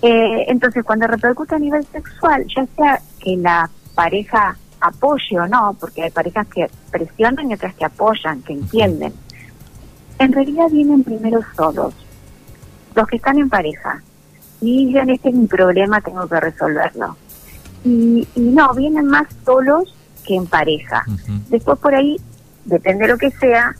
Eh, 0.02 0.44
entonces, 0.48 0.84
cuando 0.84 1.06
repercute 1.06 1.54
a 1.54 1.58
nivel 1.58 1.86
sexual, 1.86 2.44
ya 2.54 2.66
sea 2.76 3.00
que 3.20 3.36
la 3.36 3.70
pareja 3.94 4.56
apoye 4.80 5.38
o 5.40 5.46
no, 5.46 5.76
porque 5.80 6.02
hay 6.02 6.10
parejas 6.10 6.46
que 6.48 6.70
presionan 6.90 7.50
y 7.50 7.54
otras 7.54 7.74
que 7.74 7.84
apoyan, 7.84 8.42
que 8.42 8.52
entienden, 8.52 9.12
en 10.18 10.32
realidad 10.32 10.68
vienen 10.70 11.02
primero 11.02 11.40
solos, 11.56 11.94
los 12.94 13.06
que 13.06 13.16
están 13.16 13.38
en 13.38 13.48
pareja, 13.48 14.02
y 14.60 14.86
dicen, 14.86 15.10
este 15.10 15.28
es 15.28 15.34
mi 15.34 15.46
problema, 15.46 16.00
tengo 16.00 16.26
que 16.28 16.40
resolverlo. 16.40 17.16
Y, 17.84 18.26
no, 18.36 18.74
vienen 18.74 19.06
más 19.06 19.28
solos 19.44 19.94
que 20.24 20.34
en 20.34 20.46
pareja. 20.46 21.04
Después 21.48 21.78
por 21.78 21.94
ahí, 21.94 22.16
depende 22.64 23.06
de 23.06 23.12
lo 23.12 23.18
que 23.18 23.30
sea, 23.30 23.74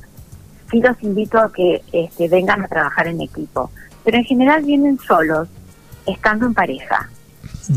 sí 0.70 0.80
los 0.80 1.00
invito 1.02 1.38
a 1.38 1.52
que 1.52 1.82
este, 1.92 2.28
vengan 2.28 2.64
a 2.64 2.68
trabajar 2.68 3.06
en 3.06 3.20
equipo. 3.20 3.70
Pero 4.04 4.18
en 4.18 4.25
general 4.25 4.64
vienen 4.64 4.98
solos, 4.98 5.48
estando 6.06 6.46
en 6.46 6.54
pareja. 6.54 7.08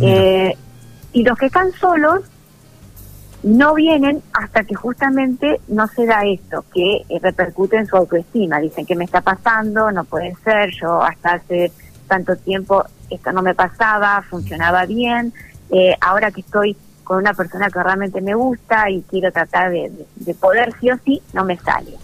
Eh, 0.01 0.55
y 1.13 1.23
los 1.23 1.37
que 1.37 1.47
están 1.47 1.71
solos 1.73 2.23
no 3.43 3.73
vienen 3.73 4.21
hasta 4.33 4.63
que 4.63 4.75
justamente 4.75 5.59
no 5.67 5.87
se 5.87 6.05
da 6.05 6.23
esto, 6.25 6.63
que 6.73 7.05
eh, 7.09 7.19
repercute 7.21 7.77
en 7.77 7.87
su 7.87 7.97
autoestima. 7.97 8.59
Dicen 8.59 8.85
que 8.85 8.95
me 8.95 9.05
está 9.05 9.21
pasando, 9.21 9.91
no 9.91 10.03
puede 10.05 10.35
ser, 10.43 10.71
yo 10.79 11.01
hasta 11.01 11.33
hace 11.33 11.71
tanto 12.07 12.35
tiempo 12.35 12.85
esto 13.09 13.31
no 13.31 13.41
me 13.41 13.55
pasaba, 13.55 14.21
funcionaba 14.29 14.85
bien, 14.85 15.33
eh, 15.69 15.95
ahora 16.01 16.31
que 16.31 16.41
estoy 16.41 16.77
con 17.03 17.17
una 17.17 17.33
persona 17.33 17.69
que 17.69 17.81
realmente 17.81 18.21
me 18.21 18.35
gusta 18.35 18.89
y 18.89 19.01
quiero 19.01 19.31
tratar 19.31 19.71
de, 19.71 19.91
poder 20.39 20.73
sí 20.79 20.91
o 20.91 20.97
sí, 21.03 21.21
no 21.33 21.43
me 21.43 21.57
sale. 21.57 21.97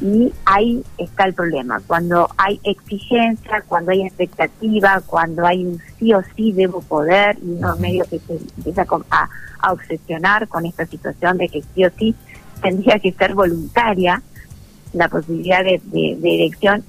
Y 0.00 0.32
ahí 0.44 0.84
está 0.96 1.24
el 1.24 1.34
problema, 1.34 1.80
cuando 1.84 2.28
hay 2.36 2.60
exigencia, 2.62 3.64
cuando 3.66 3.90
hay 3.90 4.02
expectativa, 4.02 5.00
cuando 5.04 5.44
hay 5.44 5.64
un 5.64 5.80
sí 5.98 6.14
o 6.14 6.22
sí 6.36 6.52
debo 6.52 6.82
poder 6.82 7.36
y 7.42 7.50
uno 7.50 7.76
medio 7.78 8.04
que 8.04 8.20
se 8.20 8.34
empieza 8.34 8.86
a, 9.10 9.28
obsesionar 9.72 10.46
con 10.46 10.66
esta 10.66 10.86
situación 10.86 11.36
de 11.36 11.48
que 11.48 11.64
sí 11.74 11.84
o 11.84 11.90
sí 11.98 12.14
tendría 12.62 13.00
que 13.00 13.12
ser 13.12 13.34
voluntaria 13.34 14.22
la 14.92 15.08
posibilidad 15.08 15.64
de, 15.64 15.80
elección, 16.22 16.84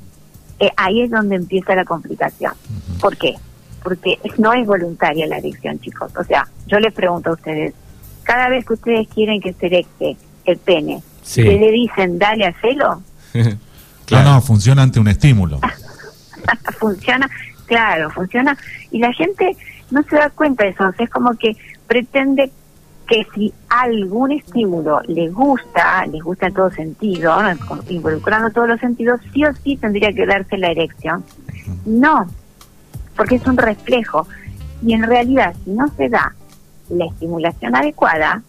eh, 0.60 0.70
ahí 0.78 1.02
es 1.02 1.10
donde 1.10 1.36
empieza 1.36 1.74
la 1.74 1.86
complicación. 1.86 2.54
¿Por 3.02 3.18
qué? 3.18 3.36
Porque 3.82 4.20
no 4.38 4.54
es 4.54 4.68
voluntaria 4.68 5.26
la 5.26 5.40
elección, 5.40 5.80
chicos. 5.80 6.12
O 6.16 6.24
sea, 6.24 6.48
yo 6.68 6.80
les 6.80 6.94
pregunto 6.94 7.32
a 7.32 7.34
ustedes, 7.34 7.74
cada 8.22 8.50
vez 8.50 8.66
que 8.66 8.74
ustedes 8.74 9.08
quieren 9.08 9.42
que 9.42 9.54
se 9.54 9.66
electe 9.66 10.16
el 10.46 10.58
pene, 10.58 11.02
que 11.36 11.44
le 11.44 11.72
dicen 11.72 12.20
dale 12.20 12.46
a 12.46 12.54
celo. 12.60 13.02
claro. 14.06 14.30
No, 14.30 14.42
funciona 14.42 14.84
ante 14.84 15.00
un 15.00 15.08
estímulo. 15.08 15.60
funciona, 16.80 17.30
claro, 17.66 18.10
funciona. 18.10 18.58
Y 18.92 19.00
la 19.00 19.14
gente 19.14 19.56
no 19.92 20.04
se 20.04 20.16
da 20.16 20.30
cuenta 20.30 20.64
de 20.64 20.72
eso. 20.72 20.92
es 20.98 21.10
como 21.10 21.34
que 21.36 21.56
pretende 21.88 22.52
que 23.08 23.26
si 23.34 23.52
algún 23.70 24.32
estímulo 24.32 25.02
le 25.08 25.30
gusta, 25.30 26.06
les 26.06 26.22
gusta 26.22 26.48
en 26.48 26.54
todo 26.54 26.70
sentido, 26.70 27.36
involucrando 27.90 28.52
todos 28.52 28.70
los 28.70 28.80
sentidos, 28.80 29.20
sí 29.34 29.44
o 29.44 29.54
sí 29.64 29.78
tendría 29.78 30.14
que 30.14 30.28
darse 30.28 30.58
la 30.58 30.70
erección. 30.70 31.24
No, 31.86 32.28
porque 33.18 33.36
es 33.36 33.48
un 33.48 33.58
reflejo. 33.58 34.28
Y 34.86 34.94
en 34.94 35.04
realidad, 35.04 35.56
si 35.66 35.72
no 35.72 35.88
se 35.98 36.08
da 36.08 36.36
la 36.90 37.06
estimulación 37.06 37.76
adecuada, 37.76 38.44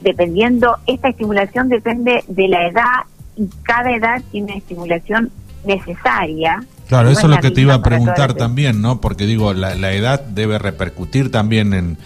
dependiendo, 0.00 0.76
esta 0.86 1.08
estimulación 1.08 1.68
depende 1.68 2.24
de 2.28 2.48
la 2.48 2.68
edad 2.68 3.04
y 3.36 3.48
cada 3.62 3.90
edad 3.94 4.22
tiene 4.30 4.52
una 4.52 4.56
estimulación 4.56 5.30
necesaria. 5.64 6.64
Claro, 6.88 7.10
eso 7.10 7.22
es 7.22 7.34
lo 7.34 7.40
que 7.40 7.50
te 7.50 7.60
iba 7.60 7.74
a 7.74 7.82
preguntar 7.82 8.34
también, 8.34 8.80
¿no? 8.80 9.00
Porque 9.00 9.26
digo, 9.26 9.52
la, 9.52 9.92
edad 9.92 10.20
debe 10.20 10.58
repercutir 10.58 11.30
también 11.30 11.74
en, 11.74 11.98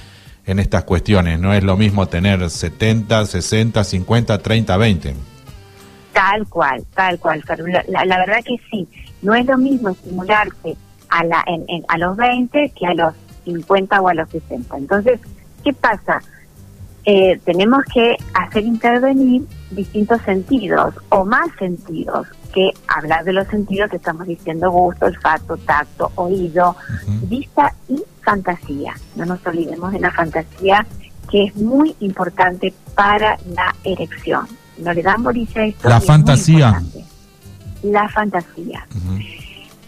en 0.47 0.59
estas 0.59 0.85
cuestiones. 0.85 1.39
No 1.39 1.53
es 1.53 1.63
lo 1.63 1.77
mismo 1.77 2.09
tener 2.09 2.49
70, 2.49 3.27
60, 3.27 3.85
50, 3.85 4.39
30, 4.39 4.77
20. 4.77 5.15
Tal 6.13 6.47
cual, 6.49 6.85
tal 6.95 7.19
cual. 7.19 7.45
La, 7.89 8.05
la, 8.05 8.19
verdad 8.19 8.39
que 8.45 8.57
sí. 8.71 8.89
No 9.23 9.35
es 9.35 9.47
lo 9.47 9.59
mismo 9.59 9.91
estimularse 9.91 10.77
a, 11.11 11.25
la, 11.25 11.45
en, 11.47 11.85
a 11.89 11.99
los 11.99 12.17
20 12.17 12.73
que 12.77 12.87
a 12.87 12.95
los 12.95 13.15
50 13.45 14.01
o 14.01 14.09
a 14.09 14.15
los 14.15 14.31
60. 14.31 14.77
Entonces, 14.77 15.21
¿qué 15.63 15.73
pasa? 15.73 16.21
Eh, 17.05 17.41
tenemos 17.45 17.83
que 17.93 18.17
hacer 18.35 18.65
intervenir 18.65 19.43
distintos 19.71 20.21
sentidos 20.23 20.95
o 21.09 21.25
más 21.25 21.49
sentidos 21.59 22.27
que 22.53 22.71
hablar 22.89 23.25
de 23.25 23.33
los 23.33 23.47
sentidos 23.49 23.91
estamos 23.93 24.27
diciendo 24.27 24.71
gusto, 24.71 25.07
olfato, 25.07 25.57
tacto, 25.59 26.13
oído, 26.17 26.77
vista 27.23 27.73
y 27.89 28.03
fantasía. 28.23 28.95
No 29.17 29.25
nos 29.25 29.45
olvidemos 29.47 29.93
de 29.93 30.01
la 30.01 30.11
fantasía 30.11 30.87
que 31.31 31.45
es 31.45 31.57
muy 31.57 31.95
importante 32.01 32.75
para 32.95 33.39
la 33.55 33.75
erección. 33.85 34.47
No 34.79 34.93
le 34.93 35.03
dan 35.03 35.23
bolilla 35.23 35.63
a 35.63 35.67
esto. 35.67 35.89
La 35.89 36.01
fantasía. 36.01 36.83
La 37.83 38.09
fantasía. 38.09 38.87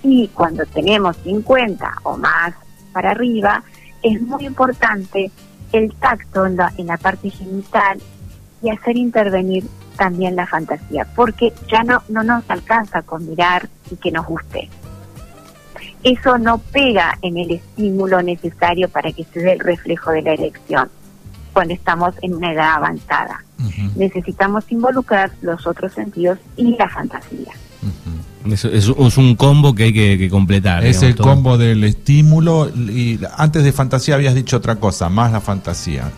Y 0.03 0.29
cuando 0.29 0.65
tenemos 0.67 1.17
50 1.25 1.95
o 2.05 2.17
más 2.17 2.55
para 2.93 3.11
arriba, 3.11 3.63
es 4.03 4.21
muy 4.23 4.47
importante 4.47 5.31
el 5.73 5.95
tacto 5.95 6.47
en 6.47 6.57
la, 6.57 6.73
en 6.77 6.87
la 6.87 6.97
parte 6.97 7.31
genital 7.31 7.99
y 8.63 8.71
hacer 8.71 8.97
intervenir 8.97 9.65
también 9.97 10.37
la 10.37 10.47
fantasía, 10.47 11.07
porque 11.15 11.53
ya 11.71 11.83
no, 11.83 12.03
no 12.09 12.23
nos 12.23 12.49
alcanza 12.49 13.03
con 13.03 13.29
mirar 13.29 13.69
y 13.91 13.97
que 13.97 14.11
nos 14.11 14.27
guste. 14.27 14.69
Eso 16.03 16.39
no 16.39 16.59
pega 16.59 17.19
en 17.23 17.37
el 17.37 17.53
estímulo 17.53 18.23
necesario 18.23 18.89
para 18.89 19.13
que 19.13 19.25
se 19.25 19.41
dé 19.41 19.53
el 19.53 19.61
reflejo 19.61 20.11
de 20.11 20.23
la 20.23 20.33
elección 20.33 20.89
cuando 21.53 21.75
estamos 21.75 22.15
en 22.23 22.35
una 22.35 22.53
edad 22.53 22.75
avanzada. 22.75 23.45
Necesitamos 23.95 24.65
involucrar 24.73 25.31
los 25.43 25.67
otros 25.67 25.93
sentidos 25.93 26.39
y 26.57 26.77
la 26.77 26.89
fantasía. 26.89 27.53
Es, 28.51 29.17
un 29.17 29.37
combo 29.37 29.75
que 29.75 29.85
hay 29.85 29.93
que, 29.93 30.31
completar. 30.31 30.85
Es 30.85 31.03
el 31.03 31.17
combo 31.17 31.59
del 31.59 31.85
estímulo 31.85 32.69
y 32.69 33.21
antes 33.37 33.65
de 33.65 33.73
fantasía 33.73 34.15
habías 34.15 34.35
dicho 34.35 34.57
otra 34.57 34.77
cosa, 34.77 35.09
más 35.09 35.33
la 35.33 35.41
fantasía. 35.41 36.11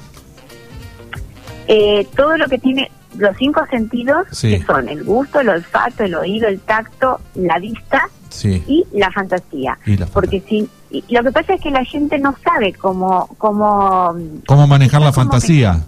Eh, 1.67 2.07
todo 2.17 2.37
lo 2.37 2.47
que 2.47 2.59
tiene 2.59 2.91
los 3.17 3.37
cinco 3.37 3.65
sentidos, 3.71 4.27
que 4.41 4.63
son 4.65 4.89
el 4.89 5.05
gusto, 5.05 5.41
el 5.41 5.49
olfato, 5.49 6.05
el 6.05 6.15
oído, 6.15 6.49
el 6.49 6.61
tacto, 6.61 7.21
la 7.35 7.59
vista 7.59 8.09
y 8.43 8.85
la 8.93 9.11
fantasía. 9.13 9.79
Porque 10.13 10.43
si 10.49 10.69
lo 11.09 11.23
que 11.23 11.33
pasa 11.33 11.55
es 11.55 11.61
que 11.61 11.71
la 11.71 11.85
gente 11.85 12.19
no 12.19 12.35
sabe 12.45 12.73
cómo 12.73 13.29
cómo 13.39 14.15
cómo 14.47 14.67
manejar 14.67 15.03
la 15.03 15.13
fantasía. 15.13 15.85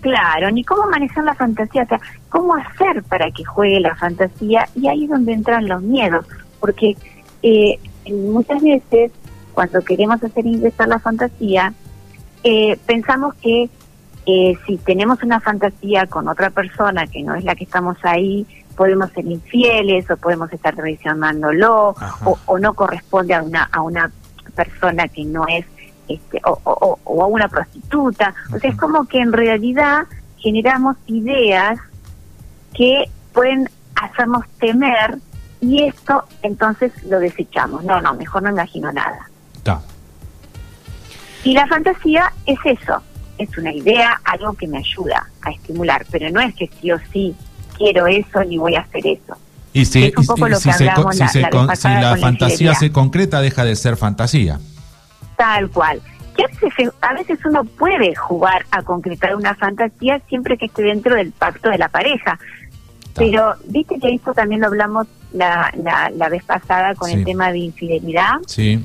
Claro, 0.00 0.50
ni 0.50 0.64
cómo 0.64 0.88
manejar 0.88 1.24
la 1.24 1.34
fantasía, 1.34 1.82
o 1.82 1.86
sea, 1.86 2.00
cómo 2.28 2.54
hacer 2.54 3.02
para 3.04 3.30
que 3.30 3.44
juegue 3.44 3.80
la 3.80 3.96
fantasía 3.96 4.68
y 4.74 4.88
ahí 4.88 5.04
es 5.04 5.10
donde 5.10 5.32
entran 5.32 5.68
los 5.68 5.82
miedos, 5.82 6.26
porque 6.60 6.96
eh, 7.42 7.78
muchas 8.10 8.62
veces 8.62 9.12
cuando 9.52 9.82
queremos 9.82 10.22
hacer 10.22 10.46
ingresar 10.46 10.88
la 10.88 10.98
fantasía 10.98 11.72
eh, 12.44 12.78
pensamos 12.86 13.34
que 13.36 13.68
eh, 14.26 14.54
si 14.66 14.76
tenemos 14.78 15.22
una 15.22 15.40
fantasía 15.40 16.06
con 16.06 16.28
otra 16.28 16.50
persona 16.50 17.06
que 17.06 17.22
no 17.22 17.34
es 17.34 17.44
la 17.44 17.54
que 17.54 17.64
estamos 17.64 17.96
ahí, 18.02 18.46
podemos 18.76 19.10
ser 19.12 19.26
infieles 19.26 20.08
o 20.10 20.16
podemos 20.16 20.52
estar 20.52 20.76
traicionándolo 20.76 21.96
o, 22.46 22.58
no 22.58 22.74
corresponde 22.74 23.34
a 23.34 23.42
una 23.42 23.68
a 23.72 23.80
una 23.80 24.10
persona 24.54 25.08
que 25.08 25.24
no 25.24 25.46
es 25.48 25.64
este 26.08 26.40
o, 26.44 27.22
a 27.22 27.26
una 27.26 27.48
prostituta. 27.48 28.34
O 28.54 28.58
sea, 28.58 28.70
es 28.70 28.76
como 28.76 29.06
que 29.06 29.18
en 29.18 29.32
realidad 29.32 30.06
generamos 30.38 30.96
ideas 31.06 31.78
que 32.74 33.04
pueden 33.32 33.68
hacernos 33.94 34.44
temer 34.58 35.18
y 35.60 35.84
esto 35.84 36.24
entonces 36.42 36.92
lo 37.04 37.18
desechamos. 37.18 37.84
No, 37.84 38.00
no, 38.00 38.14
mejor 38.14 38.42
no 38.42 38.50
imagino 38.50 38.92
nada. 38.92 39.28
Y 41.44 41.54
la 41.54 41.66
fantasía 41.68 42.32
es 42.46 42.58
eso, 42.64 43.00
es 43.38 43.56
una 43.56 43.72
idea, 43.72 44.20
algo 44.24 44.54
que 44.54 44.66
me 44.66 44.78
ayuda 44.78 45.28
a 45.42 45.50
estimular, 45.50 46.04
pero 46.10 46.30
no 46.30 46.40
es 46.40 46.54
que 46.54 46.68
sí 46.80 46.90
o 46.90 46.98
sí 47.12 47.34
quiero 47.76 48.06
eso 48.06 48.42
ni 48.44 48.58
voy 48.58 48.74
a 48.74 48.80
hacer 48.80 49.06
eso. 49.06 49.36
Y 49.72 49.84
si, 49.84 50.10
la, 50.10 52.16
fantasía 52.20 52.74
se 52.74 52.90
concreta, 52.90 53.40
deja 53.40 53.64
de 53.64 53.76
ser 53.76 53.96
fantasía. 53.96 54.58
Tal 55.38 55.70
cual. 55.70 56.02
Que 56.36 56.44
a 57.00 57.14
veces, 57.14 57.38
uno 57.44 57.64
puede 57.64 58.14
jugar 58.14 58.66
a 58.70 58.82
concretar 58.82 59.34
una 59.34 59.54
fantasía 59.54 60.20
siempre 60.28 60.58
que 60.58 60.66
esté 60.66 60.82
dentro 60.82 61.14
del 61.14 61.32
pacto 61.32 61.70
de 61.70 61.78
la 61.78 61.88
pareja. 61.88 62.38
Pero, 63.14 63.54
viste 63.64 63.98
que 63.98 64.14
esto 64.14 64.34
también 64.34 64.60
lo 64.60 64.66
hablamos 64.66 65.06
la, 65.32 65.72
la, 66.14 66.28
vez 66.28 66.44
pasada 66.44 66.94
con 66.94 67.10
el 67.10 67.24
tema 67.24 67.50
de 67.52 67.58
infidelidad. 67.58 68.34
Sí 68.46 68.84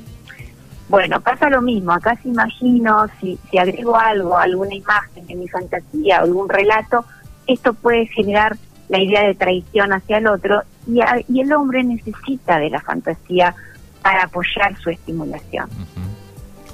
Bueno, 0.89 1.21
pasa 1.21 1.49
lo 1.49 1.61
mismo, 1.61 1.91
acá 1.91 2.17
se 2.21 2.29
imagino, 2.29 3.07
si, 3.19 3.37
si 3.49 3.57
agrego 3.57 3.97
algo, 3.97 4.37
alguna 4.37 4.75
imagen 4.75 5.25
en 5.27 5.39
mi 5.39 5.47
fantasía, 5.47 6.19
algún 6.19 6.49
relato, 6.49 7.05
esto 7.47 7.73
puede 7.73 8.07
generar 8.07 8.57
la 8.89 8.99
idea 8.99 9.23
de 9.23 9.33
traición 9.33 9.93
hacia 9.93 10.17
el 10.17 10.27
otro 10.27 10.61
y, 10.87 10.99
y 11.29 11.41
el 11.41 11.53
hombre 11.53 11.83
necesita 11.83 12.59
de 12.59 12.69
la 12.69 12.81
fantasía 12.81 13.55
para 14.03 14.25
apoyar 14.25 14.77
su 14.79 14.89
estimulación. 14.89 15.69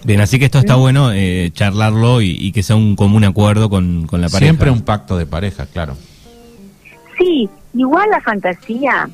Bien, 0.04 0.22
así 0.22 0.40
que 0.40 0.46
esto 0.46 0.60
está 0.60 0.76
bueno 0.76 1.12
eh, 1.12 1.52
charlarlo 1.54 2.22
y, 2.22 2.52
que 2.52 2.64
sea 2.64 2.76
un 2.76 2.96
común 2.96 3.24
acuerdo 3.26 3.70
con, 3.70 4.08
con 4.08 4.22
la 4.22 4.30
pareja. 4.30 4.52
Siempre 4.52 4.72
un 4.72 4.82
pacto 4.82 5.18
de 5.18 5.26
pareja, 5.26 5.66
claro. 5.66 5.96
Sí, 7.18 7.50
igual 7.74 8.10
la 8.10 8.22
fantasía, 8.22 9.10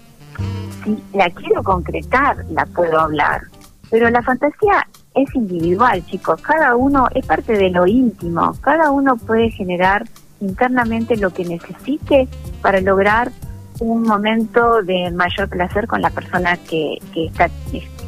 si 0.84 0.98
la 1.18 1.30
quiero 1.32 1.64
concretar, 1.64 2.46
la 2.52 2.66
puedo 2.68 3.00
hablar. 3.00 3.42
Pero 3.90 4.10
la 4.10 4.22
fantasía 4.22 4.88
es 5.16 5.34
individual, 5.36 6.06
chicos. 6.06 6.42
Cada 6.42 6.76
uno 6.76 7.08
es 7.14 7.26
parte 7.26 7.54
de 7.54 7.70
lo 7.70 7.88
íntimo. 7.88 8.56
Cada 8.62 8.92
uno 8.92 9.16
puede 9.16 9.50
generar 9.52 10.06
internamente 10.42 11.18
lo 11.18 11.32
que 11.32 11.46
necesite 11.46 12.28
para 12.62 12.82
lograr 12.82 13.32
un 13.80 14.04
momento 14.04 14.82
de 14.84 15.12
mayor 15.12 15.50
placer 15.50 15.88
con 15.88 16.02
la 16.02 16.10
persona 16.10 16.58
que, 16.58 17.00
que 17.14 17.26
está 17.26 17.50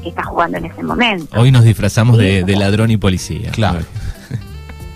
que 0.08 0.10
está 0.10 0.24
jugando 0.24 0.58
en 0.58 0.66
ese 0.66 0.84
momento. 0.84 1.40
Hoy 1.40 1.52
nos 1.52 1.64
disfrazamos 1.64 2.18
de, 2.18 2.44
ladrón 2.56 2.92
y 2.92 2.98
policía. 2.98 3.52
Claro. 3.52 3.80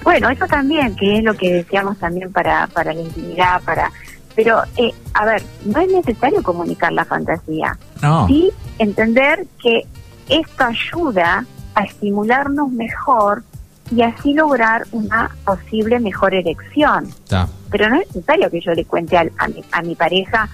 Bueno, 0.04 0.32
eso 0.32 0.48
también, 0.48 0.96
que 0.96 1.20
es 1.20 1.24
lo 1.24 1.36
que 1.36 1.54
decíamos 1.54 1.96
también 2.00 2.32
para, 2.32 2.66
para 2.66 2.92
la 2.92 3.02
intimidad, 3.02 3.62
para... 3.62 3.92
Pero, 4.36 4.64
eh, 4.76 4.92
a 5.14 5.26
ver, 5.26 5.44
no 5.64 5.80
es 5.80 5.92
necesario 5.92 6.42
comunicar 6.42 6.92
la 6.92 7.06
fantasía. 7.06 7.78
No. 8.02 8.26
Sí 8.26 8.52
entender 8.80 9.46
que 9.62 9.86
esto 10.28 10.64
ayuda 10.64 11.46
a 11.76 11.84
estimularnos 11.84 12.72
mejor 12.72 13.44
y 13.96 14.02
así 14.02 14.34
lograr 14.34 14.88
una 14.92 15.30
posible 15.46 16.00
mejor 16.00 16.34
erección. 16.34 17.08
Pero 17.70 17.88
no 17.88 18.02
es 18.02 18.08
necesario 18.08 18.50
que 18.50 18.60
yo 18.60 18.72
le 18.74 18.86
cuente 18.86 19.16
a, 19.20 19.24
mi, 19.24 19.64
a 19.72 19.82
mi 19.84 19.94
pareja 19.94 20.50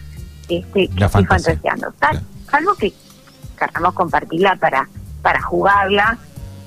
este, 0.49 0.89
que 0.89 1.05
estoy 1.05 1.23
fantaseando. 1.23 1.93
Tal, 1.99 2.21
Salvo 2.49 2.73
que 2.75 2.93
queramos 3.57 3.93
compartirla 3.93 4.55
para, 4.55 4.87
para 5.21 5.41
jugarla, 5.41 6.17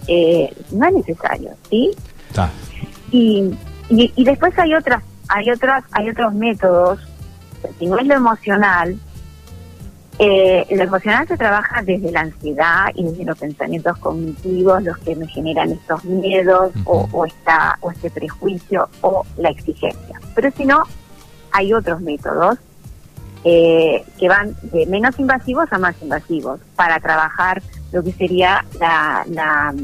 eh, 0.07 0.55
no 0.73 0.87
es 0.87 0.95
necesario, 0.95 1.51
¿sí? 1.69 1.91
Y, 3.11 3.51
y, 3.89 4.25
después 4.25 4.57
hay 4.59 4.75
otras, 4.75 5.03
hay 5.29 5.51
otras, 5.51 5.85
hay 5.93 6.11
otros 6.11 6.33
métodos, 6.35 7.01
si 7.79 7.87
no 7.87 7.99
es 7.99 8.07
lo 8.07 8.15
emocional, 8.15 8.97
eh, 10.19 10.67
lo 10.71 10.83
emocional 10.83 11.27
se 11.27 11.37
trabaja 11.37 11.83
desde 11.83 12.13
la 12.13 12.21
ansiedad 12.21 12.87
y 12.95 13.05
desde 13.05 13.25
los 13.25 13.39
pensamientos 13.39 13.97
cognitivos, 13.99 14.83
los 14.83 14.99
que 14.99 15.17
me 15.17 15.27
generan 15.27 15.73
estos 15.73 16.05
miedos 16.05 16.73
o, 16.85 17.09
o, 17.11 17.25
esta, 17.25 17.79
o 17.81 17.91
este 17.91 18.11
prejuicio 18.11 18.89
o 19.01 19.25
la 19.39 19.49
exigencia. 19.49 20.21
Pero 20.35 20.51
si 20.57 20.67
no, 20.67 20.85
hay 21.53 21.73
otros 21.73 22.01
métodos 22.01 22.59
eh, 23.43 24.05
que 24.19 24.29
van 24.29 24.55
de 24.63 24.85
menos 24.85 25.19
invasivos 25.19 25.73
a 25.73 25.79
más 25.79 25.95
invasivos 26.03 26.61
para 26.77 27.01
trabajar 27.01 27.63
lo 27.91 28.05
que 28.05 28.13
sería 28.13 28.63
la, 28.79 29.25
la 29.31 29.75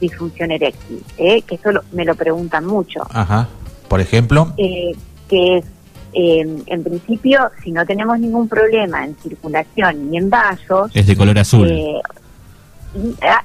disfunción 0.00 0.50
eréctil, 0.50 1.00
¿eh? 1.16 1.42
que 1.42 1.54
eso 1.54 1.70
me 1.92 2.04
lo 2.04 2.16
preguntan 2.16 2.66
mucho. 2.66 3.06
Ajá. 3.10 3.48
Por 3.88 4.00
ejemplo. 4.00 4.52
Eh, 4.56 4.96
que 5.28 5.58
es, 5.58 5.64
em, 6.12 6.62
en 6.66 6.82
principio, 6.82 7.52
si 7.62 7.70
no 7.70 7.86
tenemos 7.86 8.18
ningún 8.18 8.48
problema 8.48 9.04
en 9.04 9.14
circulación 9.16 10.10
ni 10.10 10.18
en 10.18 10.28
vasos. 10.28 10.90
Es 10.92 11.06
de 11.06 11.16
color 11.16 11.38
azul. 11.38 11.70
Eh, 11.70 12.00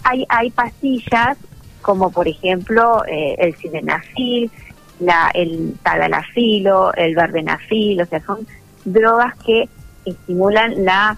hay, 0.03 0.25
hay 0.29 0.49
pastillas 0.49 1.37
como 1.83 2.11
por 2.11 2.27
ejemplo 2.27 3.03
el 3.07 3.55
sildenafil, 3.55 4.51
la, 4.99 5.31
el 5.33 5.75
tadalafilo, 5.81 6.93
el 6.93 7.15
vardenafil, 7.15 8.01
o 8.01 8.05
sea, 8.05 8.19
son 8.25 8.45
drogas 8.85 9.35
que 9.45 9.69
estimulan 10.05 10.85
la 10.85 11.17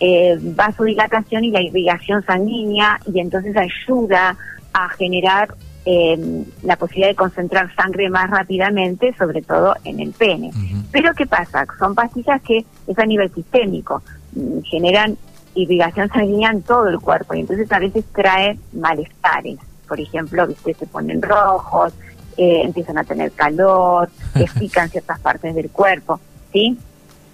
eh, 0.00 0.38
vasodilatación 0.40 1.44
y 1.44 1.50
la 1.50 1.60
irrigación 1.60 2.24
sanguínea 2.24 2.98
y 3.12 3.20
entonces 3.20 3.54
ayuda 3.56 4.36
a 4.72 4.88
generar 4.90 5.54
em, 5.84 6.44
la 6.62 6.76
posibilidad 6.76 7.08
de 7.08 7.16
concentrar 7.16 7.74
sangre 7.74 8.08
más 8.08 8.30
rápidamente, 8.30 9.14
sobre 9.18 9.42
todo 9.42 9.74
en 9.84 10.00
el 10.00 10.12
pene. 10.12 10.52
Pero 10.90 11.12
¿qué 11.14 11.26
pasa? 11.26 11.66
Son 11.78 11.94
pastillas 11.94 12.40
que 12.42 12.64
es 12.86 12.98
a 12.98 13.04
nivel 13.04 13.32
sistémico, 13.34 14.02
mm, 14.32 14.60
generan 14.62 15.18
irrigación 15.54 16.08
sanguínea 16.08 16.50
en 16.50 16.62
todo 16.62 16.88
el 16.88 16.98
cuerpo 17.00 17.34
y 17.34 17.40
entonces 17.40 17.70
a 17.72 17.78
veces 17.78 18.04
trae 18.14 18.58
malestares. 18.72 19.58
Por 19.86 20.00
ejemplo, 20.00 20.46
¿viste? 20.46 20.74
se 20.74 20.86
ponen 20.86 21.20
rojos, 21.20 21.92
eh, 22.36 22.62
empiezan 22.64 22.96
a 22.96 23.04
tener 23.04 23.32
calor, 23.32 24.08
pican 24.58 24.88
ciertas 24.88 25.18
partes 25.20 25.54
del 25.54 25.68
cuerpo, 25.70 26.20
¿sí? 26.52 26.78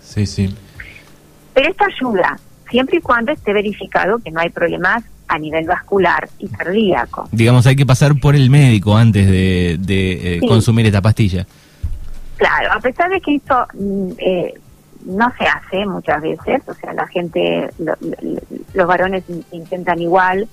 Sí, 0.06 0.26
sí. 0.26 0.54
Pero 1.52 1.70
esto 1.70 1.84
ayuda, 1.84 2.38
siempre 2.70 2.98
y 2.98 3.00
cuando 3.00 3.32
esté 3.32 3.52
verificado 3.52 4.18
que 4.18 4.30
no 4.30 4.40
hay 4.40 4.50
problemas 4.50 5.04
a 5.28 5.38
nivel 5.38 5.66
vascular 5.66 6.28
y 6.38 6.48
cardíaco. 6.48 7.28
Digamos, 7.32 7.66
hay 7.66 7.74
que 7.74 7.86
pasar 7.86 8.18
por 8.20 8.36
el 8.36 8.48
médico 8.48 8.96
antes 8.96 9.26
de, 9.26 9.76
de 9.80 10.36
eh, 10.36 10.40
consumir 10.46 10.86
esta 10.86 11.02
pastilla. 11.02 11.46
Claro, 12.36 12.72
a 12.72 12.80
pesar 12.80 13.10
de 13.10 13.20
que 13.20 13.36
esto 13.36 13.66
mm, 13.74 14.10
eh, 14.18 14.54
no 15.06 15.32
se 15.38 15.46
hace 15.46 15.86
muchas 15.86 16.20
veces, 16.22 16.62
o 16.68 16.74
sea, 16.74 16.92
la 16.92 17.06
gente, 17.08 17.70
los 18.74 18.86
varones 18.86 19.24
intentan 19.50 20.00
igual, 20.00 20.48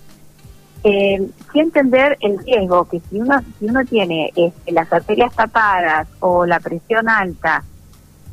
eh, 0.83 1.21
sí 1.51 1.59
entender 1.59 2.17
el 2.21 2.39
riesgo 2.39 2.87
que 2.89 2.99
si 3.09 3.19
uno 3.19 3.41
si 3.57 3.65
uno 3.65 3.85
tiene 3.85 4.31
este, 4.35 4.71
las 4.73 4.91
arterias 4.91 5.33
tapadas 5.33 6.07
o 6.19 6.45
la 6.45 6.59
presión 6.59 7.07
alta 7.07 7.63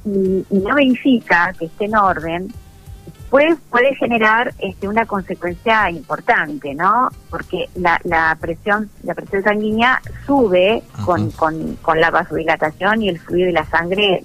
y, 0.05 0.45
no 0.51 0.75
verifica 0.75 1.53
que 1.59 1.67
esté 1.67 1.87
en 1.87 1.97
orden, 1.97 2.53
pues 3.31 3.57
puede 3.71 3.95
generar 3.95 4.53
este, 4.59 4.89
una 4.89 5.07
consecuencia 5.07 5.89
importante, 5.89 6.75
¿no? 6.75 7.09
Porque 7.31 7.69
la, 7.77 8.01
la 8.03 8.37
presión 8.41 8.91
la 9.05 9.15
presión 9.15 9.45
sanguínea 9.45 10.03
sube 10.27 10.83
con, 11.05 11.31
con, 11.31 11.77
con, 11.77 12.01
la 12.01 12.11
vasodilatación 12.11 13.03
y 13.03 13.09
el 13.09 13.21
fluido 13.21 13.47
de 13.47 13.53
la 13.53 13.65
sangre 13.67 14.25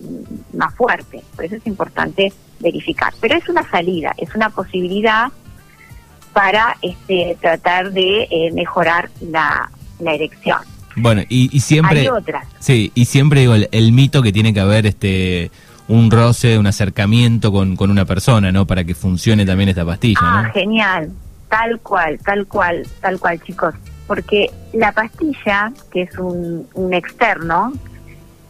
más 0.53 0.73
fuerte. 0.73 1.23
Por 1.35 1.45
eso 1.45 1.55
es 1.55 1.67
importante 1.67 2.33
verificar. 2.59 3.13
Pero 3.21 3.35
es 3.35 3.47
una 3.47 3.69
salida, 3.69 4.11
es 4.17 4.33
una 4.33 4.49
posibilidad 4.49 5.27
para 6.33 6.75
este, 6.81 7.37
tratar 7.39 7.91
de 7.91 8.27
eh, 8.29 8.51
mejorar 8.53 9.09
la, 9.21 9.69
la 9.99 10.13
erección. 10.13 10.59
Bueno, 10.95 11.23
y, 11.27 11.59
siempre... 11.59 12.01
Hay 12.01 12.07
otras. 12.07 12.47
Sí, 12.59 12.91
y 12.95 13.05
siempre 13.05 13.41
digo, 13.41 13.53
el, 13.53 13.91
mito 13.91 14.21
que 14.21 14.31
tiene 14.31 14.53
que 14.53 14.59
haber 14.59 14.85
este 14.85 15.51
un 15.87 16.09
roce, 16.09 16.57
un 16.57 16.65
acercamiento 16.65 17.51
con, 17.51 17.75
con 17.75 17.91
una 17.91 18.05
persona, 18.05 18.51
¿no? 18.51 18.65
Para 18.65 18.83
que 18.83 18.95
funcione 18.95 19.45
también 19.45 19.69
esta 19.69 19.85
pastilla, 19.85 20.19
ah, 20.21 20.51
genial. 20.53 21.11
Tal 21.49 21.79
cual, 21.79 22.17
tal 22.25 22.47
cual, 22.47 22.87
tal 23.01 23.19
cual, 23.19 23.41
chicos. 23.43 23.75
Porque 24.07 24.49
la 24.73 24.91
pastilla, 24.91 25.71
que 25.91 26.03
es 26.03 26.17
un, 26.17 26.67
un 26.73 26.93
externo, 26.93 27.73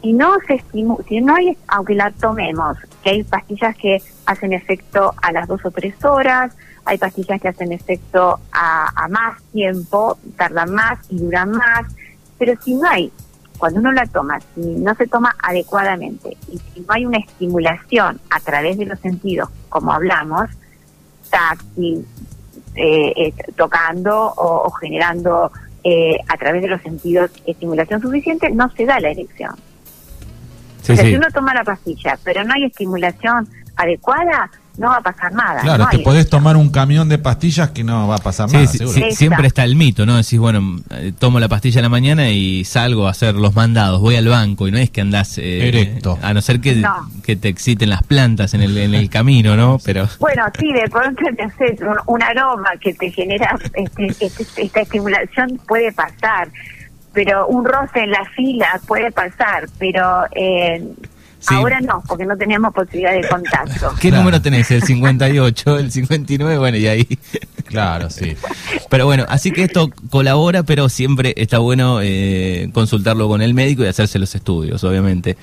y 0.01 0.13
no 0.13 0.38
se 0.47 0.55
estimula, 0.55 1.03
si 1.10 1.19
no 1.19 1.36
hay, 1.36 1.58
aunque 1.67 1.95
la 1.95 2.12
tomemos, 2.12 2.77
que 3.03 3.10
hay 3.10 3.23
pastillas 3.23 3.75
que 3.75 4.01
hacen 4.27 4.53
efecto 4.53 5.13
a 5.21 5.31
las 5.31 5.47
dos 5.47 5.65
o 5.65 5.71
tres 5.71 5.95
horas, 6.05 6.55
hay 6.86 6.97
pastillas 6.97 7.41
que 7.41 7.47
hacen 7.47 7.71
efecto 7.71 8.39
a, 8.51 9.03
a 9.03 9.08
más 9.08 9.41
tiempo, 9.51 10.17
tardan 10.38 10.73
más 10.73 10.99
y 11.10 11.17
duran 11.17 11.51
más, 11.51 11.88
pero 12.37 12.53
si 12.61 12.75
no 12.75 12.89
hay, 12.89 13.11
cuando 13.57 13.79
uno 13.79 13.91
la 13.91 14.05
toma, 14.05 14.39
si 14.53 14.61
no 14.61 14.93
se 14.95 15.07
toma 15.07 15.35
adecuadamente 15.41 16.37
y 16.51 16.57
si 16.57 16.81
no 16.81 16.87
hay 16.89 17.05
una 17.05 17.17
estimulación 17.17 18.19
a 18.29 18.39
través 18.39 18.77
de 18.77 18.85
los 18.85 18.99
sentidos, 18.99 19.49
como 19.69 19.91
hablamos, 19.91 20.49
táctil, 21.29 22.05
eh, 22.75 23.13
eh, 23.15 23.33
tocando 23.55 24.33
o, 24.35 24.69
generando 24.71 25.51
eh, 25.83 26.17
a 26.27 26.37
través 26.37 26.61
de 26.61 26.67
los 26.67 26.81
sentidos 26.81 27.31
estimulación 27.45 28.01
suficiente, 28.01 28.49
no 28.49 28.69
se 28.71 28.85
da 28.85 28.99
la 28.99 29.11
erección. 29.11 29.55
Si 30.81 31.15
uno 31.15 31.27
toma 31.33 31.53
la 31.53 31.63
pastilla, 31.63 32.19
pero 32.23 32.43
no 32.43 32.53
hay 32.53 32.65
estimulación 32.65 33.47
adecuada, 33.75 34.51
no 34.77 34.89
va 34.89 34.97
a 34.97 35.01
pasar 35.01 35.33
nada. 35.33 35.61
Claro, 35.61 35.88
te 35.89 35.99
podés 35.99 36.29
tomar 36.29 36.57
un 36.57 36.69
camión 36.69 37.09
de 37.09 37.17
pastillas 37.17 37.69
que 37.71 37.83
no 37.83 38.07
va 38.07 38.15
a 38.15 38.19
pasar 38.19 38.51
nada. 38.51 38.67
siempre 38.67 39.47
está 39.47 39.63
el 39.63 39.75
mito, 39.75 40.05
¿no? 40.05 40.17
Decís, 40.17 40.39
bueno, 40.39 40.79
eh, 40.91 41.13
tomo 41.17 41.39
la 41.39 41.47
pastilla 41.47 41.79
en 41.79 41.83
la 41.83 41.89
mañana 41.89 42.29
y 42.29 42.63
salgo 42.65 43.07
a 43.07 43.11
hacer 43.11 43.35
los 43.35 43.55
mandados, 43.55 44.01
voy 44.01 44.15
al 44.15 44.27
banco 44.27 44.67
y 44.67 44.71
no 44.71 44.77
es 44.77 44.89
que 44.89 45.01
andás... 45.01 45.38
Eh, 45.38 46.01
A 46.21 46.33
no 46.33 46.41
ser 46.41 46.59
que, 46.59 46.83
que 47.23 47.35
te 47.35 47.49
exciten 47.49 47.89
las 47.89 48.03
plantas 48.03 48.53
en 48.53 48.61
el, 48.61 48.77
en 48.77 48.93
el 48.93 49.09
camino, 49.09 49.55
¿no? 49.55 49.79
Pero... 49.83 50.07
Bueno, 50.19 50.43
sí, 50.59 50.71
de 50.71 50.88
pronto 50.89 51.23
te 51.35 51.43
haces 51.43 51.79
un, 52.07 52.23
aroma 52.23 52.71
que 52.79 52.93
te 52.93 53.11
genera 53.11 53.57
este, 53.73 54.07
este, 54.25 54.63
esta 54.63 54.81
estimulación, 54.81 55.59
puede 55.67 55.91
pasar 55.91 56.49
pero 57.15 57.47
un 57.47 57.63
roce 57.63 58.01
en 58.01 58.11
la 58.11 58.25
fila 58.25 58.79
puede 58.85 59.09
pasar, 59.09 59.67
pero 59.79 60.25
eh, 60.35 60.83
Ahora 61.47 61.79
no, 61.81 62.03
porque 62.08 62.25
no 62.25 62.38
tenemos 62.38 62.73
posibilidad 62.73 63.13
de 63.13 63.27
contacto. 63.27 63.93
¿Qué 63.99 64.12
número 64.12 64.41
tenés? 64.41 64.71
¿El 64.71 64.84
58, 64.84 65.79
el 65.79 65.91
59? 65.91 66.58
Bueno, 66.58 66.77
y 66.77 66.88
ahí... 66.88 67.19
Claro, 67.65 68.10
sí. 68.10 68.36
Pero 68.89 69.05
bueno, 69.05 69.25
así 69.27 69.51
que 69.51 69.63
esto 69.63 69.89
colabora, 70.10 70.63
pero 70.63 70.88
siempre 70.88 71.34
está 71.36 71.60
bueno 71.60 71.99
eh, 72.01 72.69
consultarlo 72.73 73.27
con 73.27 73.41
el 73.41 73.53
médico 73.53 73.84
y 73.84 73.88
hacerse 73.88 74.19
los 74.19 74.34
estudios, 74.36 74.84
obviamente. 74.84 75.36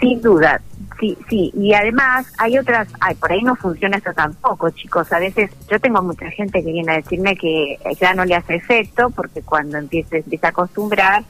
Sin 0.00 0.22
duda, 0.22 0.60
sí, 0.98 1.16
sí. 1.28 1.52
Y 1.54 1.74
además 1.74 2.26
hay 2.38 2.58
otras, 2.58 2.88
ay, 3.00 3.14
por 3.16 3.32
ahí 3.32 3.42
no 3.42 3.54
funciona 3.54 3.98
esto 3.98 4.12
tampoco, 4.14 4.70
chicos. 4.70 5.12
A 5.12 5.18
veces 5.18 5.50
yo 5.70 5.78
tengo 5.78 6.00
mucha 6.00 6.30
gente 6.30 6.62
que 6.64 6.72
viene 6.72 6.92
a 6.92 6.96
decirme 6.96 7.36
que 7.36 7.78
ya 8.00 8.14
no 8.14 8.24
le 8.24 8.34
hace 8.34 8.54
efecto 8.54 9.10
porque 9.10 9.42
cuando 9.42 9.76
empieza, 9.76 10.16
empieza 10.16 10.46
a 10.46 10.50
acostumbrar 10.50 11.24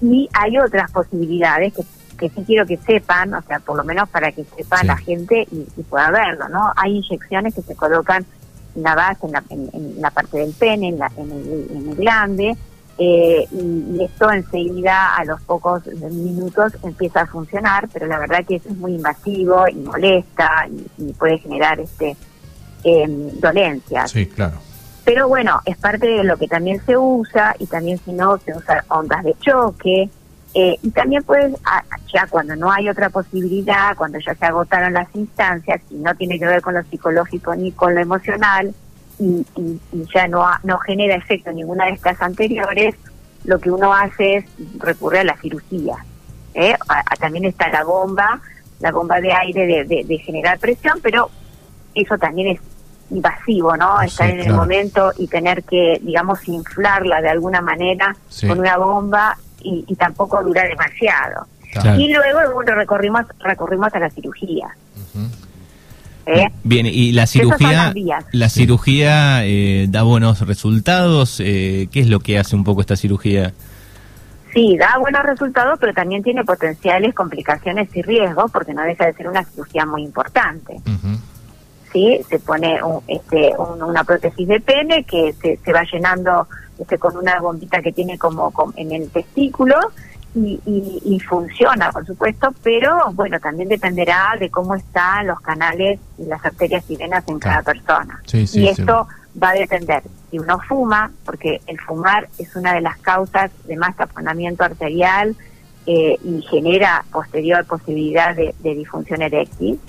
y 0.00 0.28
hay 0.32 0.58
otras 0.58 0.90
posibilidades 0.90 1.74
que, 1.74 1.82
que 2.18 2.28
sí 2.30 2.42
quiero 2.46 2.66
que 2.66 2.76
sepan, 2.78 3.32
o 3.34 3.42
sea, 3.42 3.60
por 3.60 3.76
lo 3.76 3.84
menos 3.84 4.08
para 4.08 4.32
que 4.32 4.44
sepa 4.56 4.78
Sí. 4.78 4.86
la 4.86 4.96
gente 4.96 5.46
y, 5.50 5.66
y 5.76 5.82
pueda 5.84 6.10
verlo, 6.10 6.48
¿no? 6.48 6.72
Hay 6.76 6.96
inyecciones 6.96 7.54
que 7.54 7.62
se 7.62 7.74
colocan 7.76 8.26
en 8.76 8.82
la 8.82 8.94
base, 8.94 9.26
en 9.26 9.32
la, 9.32 9.42
en- 9.50 9.70
en 9.72 10.00
la 10.02 10.10
parte 10.10 10.38
del 10.38 10.52
pene, 10.52 10.88
en, 10.88 10.98
la, 10.98 11.10
en, 11.16 11.30
el, 11.30 11.66
en 11.76 11.88
el 11.90 11.94
glande, 11.96 12.56
eh, 12.98 13.46
y, 13.52 13.96
y 13.96 14.04
esto 14.04 14.30
enseguida 14.32 15.14
a 15.14 15.24
los 15.24 15.40
pocos 15.42 15.86
minutos 15.86 16.72
empieza 16.82 17.20
a 17.22 17.26
funcionar, 17.26 17.88
pero 17.92 18.06
la 18.08 18.18
verdad 18.18 18.44
que 18.44 18.56
eso 18.56 18.68
es 18.68 18.76
muy 18.76 18.94
invasivo 18.96 19.68
y 19.68 19.76
molesta 19.76 20.66
y, 20.68 21.08
y 21.10 21.12
puede 21.12 21.38
generar 21.38 21.78
este 21.78 22.16
em, 22.84 23.30
dolencias. 23.40 24.10
Sí, 24.10 24.26
claro. 24.26 24.58
Pero 25.04 25.26
bueno, 25.28 25.60
es 25.64 25.76
parte 25.78 26.06
de 26.06 26.24
lo 26.24 26.36
que 26.36 26.48
también 26.48 26.84
se 26.84 26.96
usa 26.96 27.54
y 27.58 27.66
también 27.66 27.98
si 28.04 28.12
no 28.12 28.36
se 28.38 28.54
usa 28.56 28.84
ondas 28.88 29.24
de 29.24 29.34
choque. 29.40 30.10
Eh, 30.54 30.76
y 30.82 30.90
también 30.90 31.22
puedes, 31.24 31.54
a- 31.64 31.84
ya 32.12 32.26
cuando 32.28 32.56
no 32.56 32.70
hay 32.72 32.88
otra 32.88 33.10
posibilidad, 33.10 33.94
cuando 33.96 34.18
ya 34.18 34.34
se 34.34 34.46
agotaron 34.46 34.92
las 34.94 35.08
instancias 35.14 35.80
y 35.90 35.94
no 35.96 36.14
tiene 36.14 36.38
que 36.38 36.46
ver 36.46 36.62
con 36.62 36.74
lo 36.74 36.82
psicológico 36.84 37.54
ni 37.54 37.70
con 37.72 37.94
lo 37.94 38.00
emocional 38.00 38.74
y, 39.18 39.44
y- 39.56 39.80
y 39.92 40.04
ya 40.14 40.26
no, 40.28 40.42
ha- 40.46 40.60
no 40.64 40.78
genera 40.78 41.14
efecto 41.16 41.52
ninguna 41.52 41.86
de 41.86 41.92
estas 41.92 42.20
anteriores, 42.22 42.94
lo 43.44 43.58
que 43.60 43.70
uno 43.70 43.92
hace 43.94 44.36
es 44.36 44.44
recurrir 44.78 45.20
a 45.20 45.24
la 45.24 45.36
cirugía. 45.36 45.94
¿eh? 46.54 46.74
A- 46.88 47.00
a- 47.00 47.16
también 47.16 47.44
está 47.44 47.68
la 47.68 47.84
bomba, 47.84 48.40
la 48.80 48.90
bomba 48.90 49.20
de 49.20 49.32
aire 49.32 49.66
de, 49.66 49.84
de- 49.84 50.04
de 50.04 50.18
generar 50.18 50.58
presión, 50.58 50.98
pero 51.02 51.30
eso 51.94 52.16
también 52.18 52.48
es 52.56 52.60
invasivo, 53.10 53.76
¿no? 53.76 54.00
Sí, 54.00 54.06
Estar 54.06 54.30
en 54.30 54.40
el 54.40 54.52
momento 54.54 55.12
y 55.18 55.26
tener 55.28 55.62
que, 55.64 55.98
digamos, 56.02 56.46
inflarla 56.48 57.20
de 57.22 57.28
alguna 57.30 57.60
manera 57.60 58.14
Sí. 58.28 58.46
con 58.46 58.58
una 58.60 58.76
bomba 58.76 59.36
y, 59.62 59.84
y 59.86 59.94
tampoco 59.96 60.42
dura 60.42 60.62
demasiado. 60.64 61.46
Claro. 61.72 62.00
Y 62.00 62.12
luego, 62.12 62.54
bueno, 62.54 62.74
recorrimos, 62.74 63.22
recorrimos 63.40 63.92
a 63.94 63.98
la 63.98 64.10
cirugía. 64.10 64.68
¿eh? 66.26 66.48
Bien, 66.64 66.86
y 66.86 67.12
la 67.12 67.26
cirugía, 67.26 67.92
la 68.32 68.48
Sí. 68.48 68.60
cirugía 68.60 69.44
eh, 69.44 69.86
da 69.88 70.02
buenos 70.02 70.46
resultados. 70.46 71.40
Eh, 71.40 71.88
¿Qué 71.90 72.00
es 72.00 72.08
lo 72.08 72.20
que 72.20 72.38
hace 72.38 72.56
un 72.56 72.64
poco 72.64 72.80
esta 72.80 72.96
cirugía? 72.96 73.52
Sí, 74.54 74.76
da 74.78 74.96
buenos 74.98 75.22
resultados, 75.24 75.78
pero 75.78 75.92
también 75.92 76.22
tiene 76.22 76.42
potenciales 76.44 77.14
complicaciones 77.14 77.94
y 77.94 78.02
riesgos, 78.02 78.50
porque 78.50 78.72
no 78.74 78.82
deja 78.82 79.06
de 79.06 79.12
ser 79.14 79.28
una 79.28 79.44
cirugía 79.44 79.84
muy 79.86 80.02
importante. 80.02 80.80
¿sí? 81.92 82.20
Se 82.28 82.38
pone 82.38 82.82
un- 82.82 83.02
este, 83.06 83.52
un- 83.58 83.82
una 83.82 84.04
prótesis 84.04 84.46
de 84.48 84.60
pene 84.60 85.04
que 85.04 85.34
se, 85.40 85.58
se 85.64 85.72
va 85.72 85.82
llenando 85.90 86.46
este, 86.78 86.98
con 86.98 87.16
una 87.16 87.40
bombita 87.40 87.80
que 87.82 87.92
tiene 87.92 88.18
como, 88.18 88.50
com- 88.50 88.72
en 88.76 88.92
el 88.92 89.10
testículo 89.10 89.74
y, 90.34 90.60
y- 90.66 91.02
y 91.04 91.20
funciona, 91.20 91.90
por 91.90 92.06
supuesto, 92.06 92.52
pero 92.62 93.12
bueno, 93.14 93.40
también 93.40 93.68
dependerá 93.68 94.34
de 94.38 94.50
cómo 94.50 94.74
están 94.74 95.26
los 95.26 95.40
canales 95.40 95.98
y 96.18 96.26
las 96.26 96.44
arterias 96.44 96.84
y 96.88 96.96
venas 96.96 97.24
en 97.28 97.38
cada 97.38 97.62
persona. 97.62 98.20
Sí, 98.26 98.46
sí, 98.46 98.60
y 98.60 98.74
sí. 98.74 98.80
esto 98.80 99.08
va 99.42 99.50
a 99.50 99.54
depender 99.54 100.02
si 100.30 100.38
uno 100.38 100.58
fuma, 100.68 101.10
porque 101.24 101.60
el 101.66 101.80
fumar 101.80 102.28
es 102.38 102.54
una 102.56 102.74
de 102.74 102.80
las 102.82 102.98
causas 102.98 103.50
de 103.64 103.76
más 103.76 103.96
taponamiento 103.96 104.64
arterial 104.64 105.34
eh, 105.86 106.18
y 106.22 106.42
genera 106.42 107.04
posterior 107.10 107.64
posibilidad 107.64 108.36
de, 108.36 108.54
de 108.58 108.74
disfunción 108.74 109.22
eréctil 109.22 109.80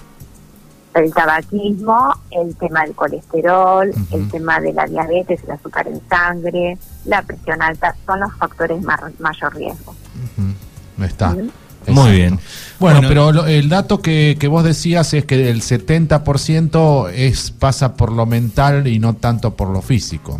el 0.99 1.13
tabaquismo, 1.13 2.13
el 2.31 2.55
tema 2.55 2.81
del 2.83 2.93
colesterol, 2.95 3.91
el 4.12 4.29
tema 4.29 4.59
de 4.59 4.73
la 4.73 4.85
diabetes, 4.85 5.41
el 5.43 5.51
azúcar 5.51 5.88
en 5.88 6.01
sangre, 6.09 6.77
la 7.05 7.21
presión 7.23 7.62
alta, 7.62 7.95
son 8.05 8.19
los 8.19 8.33
factores 8.35 8.81
más 8.83 8.99
mayor 9.19 9.55
riesgo. 9.55 9.95
Ujú. 10.38 11.03
Está. 11.05 11.35
Muy 11.88 12.12
bien. 12.12 12.39
Bueno, 12.77 12.99
Bueno. 12.99 13.07
pero 13.07 13.31
lo- 13.31 13.45
el 13.47 13.69
dato 13.69 14.01
que, 14.01 14.35
que 14.39 14.47
vos 14.47 14.63
decías 14.63 15.13
es 15.13 15.25
que 15.25 15.49
el 15.49 15.62
70% 15.62 17.09
es, 17.09 17.51
pasa 17.51 17.95
por 17.95 18.12
lo 18.12 18.25
mental 18.25 18.85
y 18.88 18.99
no 18.99 19.15
tanto 19.15 19.55
por 19.55 19.69
lo 19.69 19.81
físico. 19.81 20.39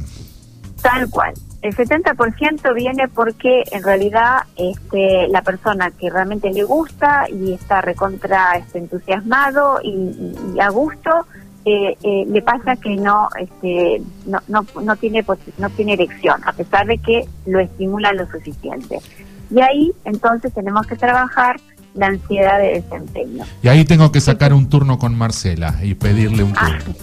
Tal 0.82 1.10
cual. 1.10 1.34
El 1.62 1.76
70% 1.76 2.74
viene 2.74 3.08
porque 3.10 3.64
en 3.72 3.84
realidad 3.84 4.44
este, 4.56 5.28
la 5.28 5.42
persona 5.42 5.92
que 5.92 6.10
realmente 6.10 6.52
le 6.52 6.64
gusta 6.64 7.26
y 7.30 7.54
está 7.54 7.82
recontra 7.82 8.54
este, 8.58 8.78
entusiasmado 8.80 9.80
y, 9.84 9.90
y- 9.90 10.34
y 10.56 10.60
a 10.62 10.70
gusto, 10.70 11.10
eh, 11.66 11.98
eh, 12.02 12.26
le 12.30 12.42
pasa 12.42 12.78
que 12.78 12.96
no, 12.96 13.28
este, 13.38 14.02
no, 14.26 14.40
no, 14.48 14.66
no, 14.82 14.96
tiene, 14.96 15.26
no 15.58 15.70
tiene 15.72 15.94
erección, 15.94 16.40
a 16.46 16.54
pesar 16.54 16.88
de 16.88 16.98
que 16.98 17.26
lo 17.46 17.60
estimula 17.60 18.14
lo 18.14 18.26
suficiente. 18.32 19.00
Y 19.52 19.60
ahí 19.60 19.92
entonces 20.06 20.54
tenemos 20.54 20.88
que 20.88 20.96
trabajar 20.96 21.60
la 21.96 22.06
ansiedad 22.08 22.60
de 22.60 22.82
desempeño. 22.82 23.44
Y 23.62 23.68
ahí 23.68 23.84
tengo 23.84 24.12
que 24.14 24.22
sacar 24.22 24.54
un 24.54 24.70
turno 24.70 24.98
con 24.98 25.18
Marcela 25.18 25.76
y 25.84 25.96
pedirle 25.96 26.44
un 26.44 26.54
Ah, 26.56 26.78
turno. 26.80 26.96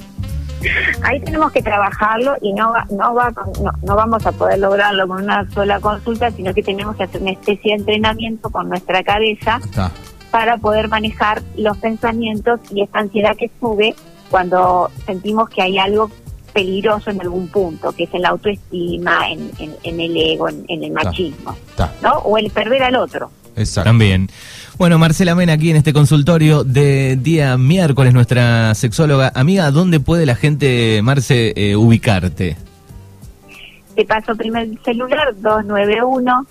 Ahí 1.02 1.20
tenemos 1.20 1.52
que 1.52 1.62
trabajarlo 1.62 2.34
y 2.40 2.52
no 2.52 2.72
va, 2.72 2.84
no 2.90 3.14
va 3.14 3.30
no, 3.62 3.72
no 3.82 3.96
vamos 3.96 4.26
a 4.26 4.32
poder 4.32 4.58
lograrlo 4.58 5.06
con 5.08 5.22
una 5.22 5.48
sola 5.50 5.80
consulta, 5.80 6.30
sino 6.30 6.52
que 6.54 6.62
tenemos 6.62 6.96
que 6.96 7.04
hacer 7.04 7.20
una 7.22 7.32
especie 7.32 7.72
de 7.72 7.78
entrenamiento 7.80 8.50
con 8.50 8.68
nuestra 8.68 9.02
cabeza 9.04 9.60
Está. 9.64 9.90
para 10.30 10.56
poder 10.58 10.88
manejar 10.88 11.42
los 11.56 11.76
pensamientos 11.78 12.60
y 12.70 12.82
esta 12.82 12.98
ansiedad 13.00 13.36
que 13.36 13.50
sube 13.60 13.94
cuando 14.30 14.90
sentimos 15.06 15.48
que 15.50 15.62
hay 15.62 15.78
algo 15.78 16.10
peligroso 16.52 17.10
en 17.10 17.20
algún 17.20 17.48
punto, 17.48 17.92
que 17.92 18.04
es 18.04 18.14
en 18.14 18.22
la 18.22 18.30
autoestima, 18.30 19.30
en, 19.30 19.50
en- 19.58 19.76
en 19.82 20.00
el 20.00 20.16
ego, 20.16 20.48
en, 20.48 20.64
en 20.68 20.82
el 20.84 20.90
Está. 20.90 21.04
machismo, 21.04 21.54
Está. 21.70 21.92
¿no? 22.02 22.14
O 22.20 22.38
el 22.38 22.50
perder 22.50 22.82
al 22.82 22.96
otro. 22.96 23.30
Exacto. 23.56 23.88
También. 23.88 24.28
Bueno, 24.78 24.98
Marcela 24.98 25.34
Mena 25.34 25.54
aquí 25.54 25.70
en 25.70 25.76
este 25.76 25.92
consultorio 25.92 26.62
de 26.62 27.16
día 27.16 27.56
miércoles, 27.56 28.12
nuestra 28.12 28.74
sexóloga. 28.74 29.32
Amiga, 29.34 29.70
¿dónde 29.70 30.00
puede 30.00 30.26
la 30.26 30.34
gente, 30.34 31.00
Marce, 31.02 31.54
eh, 31.56 31.76
ubicarte? 31.76 32.56
Te 33.94 34.04
paso 34.04 34.36
primer 34.36 34.68
celular 34.84 35.34
291 35.40 36.46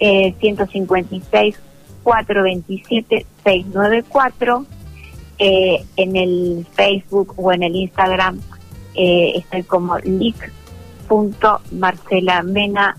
eh, 0.00 0.34
156 0.40 1.54
427 2.02 3.26
694 3.44 4.66
eh, 5.38 5.84
en 5.96 6.16
el 6.16 6.66
Facebook 6.74 7.34
o 7.36 7.52
en 7.52 7.62
el 7.62 7.76
Instagram 7.76 8.40
eh, 8.94 9.34
estoy 9.36 9.62
como 9.64 9.98
lic.marcelamena 9.98 12.96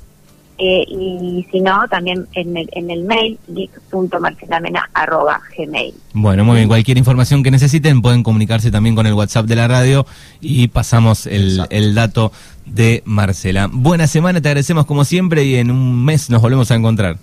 eh, 0.57 0.85
y 0.87 1.45
si 1.51 1.59
no 1.59 1.85
también 1.89 2.27
en 2.33 2.55
el, 2.55 2.69
en 2.71 2.89
el 2.89 3.03
mail 3.03 3.37
lic.marcelamena 3.47 4.89
arroba 4.93 5.41
gmail 5.57 5.93
Bueno, 6.13 6.45
muy 6.45 6.55
bien. 6.57 6.67
Cualquier 6.69 6.97
información 6.97 7.43
que 7.43 7.51
necesiten 7.51 8.01
pueden 8.01 8.23
comunicarse 8.23 8.71
también 8.71 8.95
con 8.95 9.05
el 9.05 9.13
WhatsApp 9.13 9.45
de 9.47 9.55
la 9.55 9.67
radio 9.67 10.05
y 10.39 10.69
pasamos 10.69 11.27
el, 11.27 11.61
el 11.69 11.93
dato 11.93 12.31
de 12.65 13.03
Marcela. 13.05 13.69
Buena 13.71 14.07
semana, 14.07 14.39
te 14.41 14.47
agradecemos 14.47 14.85
como 14.85 15.03
siempre 15.05 15.43
y 15.43 15.55
en 15.55 15.71
un 15.71 16.05
mes 16.05 16.29
nos 16.29 16.41
volvemos 16.41 16.71
a 16.71 16.75
encontrar. 16.75 17.17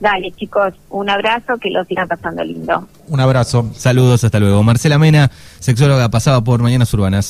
dale 0.00 0.32
chicos 0.32 0.74
un 0.90 1.08
abrazo 1.08 1.56
que 1.60 1.70
lo 1.70 1.84
sigan 1.84 2.08
pasando 2.08 2.42
lindo 2.44 2.88
Un 3.08 3.20
abrazo. 3.20 3.70
Saludos, 3.74 4.24
hasta 4.24 4.40
luego. 4.40 4.62
Marcela 4.62 4.98
Mena, 4.98 5.30
sexóloga, 5.60 6.08
pasaba 6.10 6.42
por 6.42 6.60
Mañanas 6.62 6.92
Urbanas. 6.92 7.22